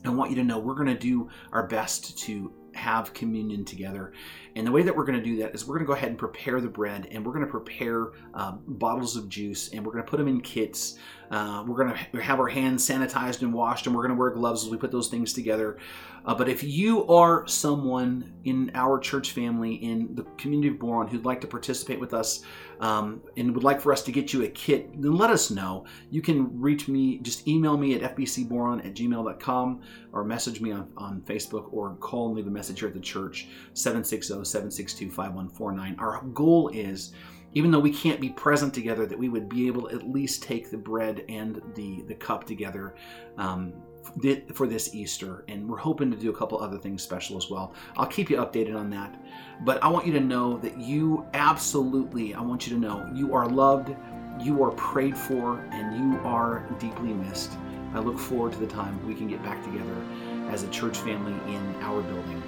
I 0.03 0.09
want 0.09 0.29
you 0.29 0.35
to 0.37 0.43
know 0.43 0.59
we're 0.59 0.75
going 0.75 0.87
to 0.87 0.97
do 0.97 1.29
our 1.51 1.65
best 1.65 2.17
to 2.19 2.53
have 2.75 3.13
communion 3.13 3.65
together. 3.65 4.13
And 4.55 4.65
the 4.65 4.71
way 4.71 4.83
that 4.83 4.95
we're 4.95 5.03
going 5.03 5.19
to 5.19 5.23
do 5.23 5.37
that 5.37 5.53
is 5.53 5.65
we're 5.65 5.75
going 5.75 5.85
to 5.85 5.87
go 5.87 5.93
ahead 5.93 6.09
and 6.09 6.17
prepare 6.17 6.61
the 6.61 6.69
bread 6.69 7.07
and 7.11 7.25
we're 7.25 7.33
going 7.33 7.45
to 7.45 7.51
prepare 7.51 8.11
um, 8.33 8.61
bottles 8.65 9.17
of 9.17 9.27
juice 9.27 9.69
and 9.73 9.85
we're 9.85 9.91
going 9.91 10.03
to 10.03 10.09
put 10.09 10.17
them 10.17 10.29
in 10.29 10.39
kits. 10.39 10.97
Uh, 11.29 11.63
we're 11.67 11.83
going 11.83 11.93
to 12.13 12.21
have 12.21 12.39
our 12.39 12.47
hands 12.47 12.87
sanitized 12.87 13.41
and 13.41 13.53
washed 13.53 13.85
and 13.85 13.95
we're 13.95 14.03
going 14.03 14.15
to 14.15 14.19
wear 14.19 14.29
gloves 14.29 14.63
as 14.63 14.69
we 14.69 14.77
put 14.77 14.91
those 14.91 15.09
things 15.09 15.33
together. 15.33 15.77
Uh, 16.25 16.33
but 16.33 16.49
if 16.49 16.63
you 16.63 17.05
are 17.07 17.45
someone 17.47 18.33
in 18.45 18.71
our 18.73 18.97
church 18.97 19.31
family, 19.31 19.75
in 19.75 20.15
the 20.15 20.23
community 20.37 20.69
of 20.69 20.79
Boron, 20.79 21.07
who'd 21.07 21.25
like 21.25 21.41
to 21.41 21.47
participate 21.47 21.99
with 21.99 22.13
us 22.13 22.41
um, 22.79 23.21
and 23.37 23.53
would 23.53 23.63
like 23.63 23.79
for 23.79 23.91
us 23.91 24.01
to 24.03 24.11
get 24.11 24.33
you 24.33 24.43
a 24.43 24.47
kit, 24.47 24.89
then 25.01 25.15
let 25.15 25.29
us 25.29 25.51
know. 25.51 25.85
You 26.09 26.21
can 26.21 26.59
reach 26.59 26.87
me, 26.87 27.19
just 27.19 27.47
email 27.47 27.77
me 27.77 27.93
at 27.93 28.15
fbcboron 28.15 28.85
at 28.85 28.95
gmail.com 28.95 29.81
or 30.13 30.23
message 30.23 30.61
me 30.61 30.71
on, 30.71 30.91
on 30.97 31.21
Facebook 31.21 31.71
or 31.71 31.95
call 31.97 32.27
and 32.27 32.35
leave 32.35 32.47
a 32.47 32.51
message 32.51 32.79
here 32.79 32.87
at 32.87 32.95
the 32.95 32.99
church, 32.99 33.47
760 33.73 34.44
762 34.45 35.09
5149. 35.09 35.95
Our 35.99 36.21
goal 36.33 36.69
is 36.69 37.13
even 37.55 37.71
though 37.71 37.79
we 37.79 37.91
can't 37.91 38.19
be 38.19 38.29
present 38.29 38.73
together, 38.73 39.05
that 39.05 39.17
we 39.17 39.29
would 39.29 39.47
be 39.47 39.65
able 39.65 39.87
to 39.87 39.95
at 39.95 40.07
least 40.07 40.43
take 40.43 40.69
the 40.69 40.77
bread 40.77 41.23
and 41.29 41.61
the, 41.73 42.03
the 42.07 42.13
cup 42.13 42.43
together 42.43 42.95
um, 43.37 43.73
for 44.53 44.67
this 44.67 44.93
Easter, 44.93 45.45
and 45.47 45.67
we're 45.67 45.77
hoping 45.77 46.11
to 46.11 46.17
do 46.17 46.29
a 46.29 46.35
couple 46.35 46.59
other 46.59 46.77
things 46.77 47.01
special 47.01 47.37
as 47.37 47.49
well. 47.49 47.73
I'll 47.97 48.05
keep 48.05 48.29
you 48.29 48.37
updated 48.37 48.77
on 48.77 48.89
that. 48.91 49.19
But 49.61 49.81
I 49.81 49.87
want 49.87 50.05
you 50.05 50.13
to 50.13 50.19
know 50.19 50.57
that 50.57 50.77
you 50.77 51.25
absolutely, 51.33 52.33
I 52.33 52.41
want 52.41 52.67
you 52.67 52.73
to 52.73 52.79
know, 52.79 53.09
you 53.13 53.33
are 53.33 53.47
loved, 53.47 53.95
you 54.39 54.61
are 54.63 54.71
prayed 54.71 55.17
for, 55.17 55.59
and 55.71 55.97
you 55.97 56.19
are 56.19 56.67
deeply 56.77 57.13
missed. 57.13 57.53
I 57.93 57.99
look 57.99 58.19
forward 58.19 58.51
to 58.51 58.59
the 58.59 58.67
time 58.67 59.05
we 59.07 59.15
can 59.15 59.27
get 59.27 59.41
back 59.43 59.63
together 59.63 59.95
as 60.49 60.63
a 60.63 60.69
church 60.69 60.97
family 60.97 61.33
in 61.53 61.75
our 61.81 62.01
building. 62.01 62.43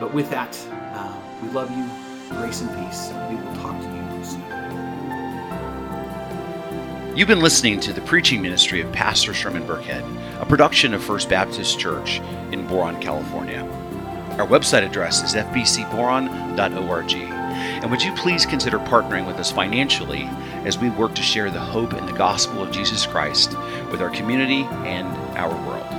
But 0.00 0.12
with 0.12 0.30
that, 0.30 0.58
uh, 0.94 1.16
we 1.42 1.48
love 1.50 1.70
you. 1.70 1.88
Grace 2.36 2.60
and 2.62 2.70
peace. 2.70 3.12
We 3.30 3.36
will 3.36 3.54
talk 3.56 3.80
to 3.80 3.86
you 3.86 4.24
soon. 4.24 4.42
You've 7.16 7.28
been 7.28 7.40
listening 7.40 7.78
to 7.80 7.92
the 7.92 8.00
preaching 8.00 8.42
ministry 8.42 8.80
of 8.80 8.90
Pastor 8.90 9.32
Sherman 9.32 9.64
Burkhead, 9.66 10.02
a 10.40 10.46
production 10.46 10.94
of 10.94 11.04
First 11.04 11.28
Baptist 11.28 11.78
Church 11.78 12.20
in 12.50 12.66
Boron, 12.66 13.00
California. 13.00 13.62
Our 14.38 14.48
website 14.48 14.84
address 14.84 15.22
is 15.22 15.34
fbcboron.org. 15.34 17.14
And 17.14 17.90
would 17.90 18.02
you 18.02 18.12
please 18.14 18.44
consider 18.44 18.78
partnering 18.80 19.28
with 19.28 19.36
us 19.36 19.52
financially 19.52 20.24
as 20.64 20.76
we 20.76 20.90
work 20.90 21.14
to 21.14 21.22
share 21.22 21.50
the 21.50 21.60
hope 21.60 21.92
and 21.92 22.08
the 22.08 22.14
gospel 22.14 22.62
of 22.62 22.72
Jesus 22.72 23.06
Christ 23.06 23.56
with 23.92 24.02
our 24.02 24.10
community 24.10 24.64
and 24.84 25.06
our 25.38 25.54
world? 25.68 25.93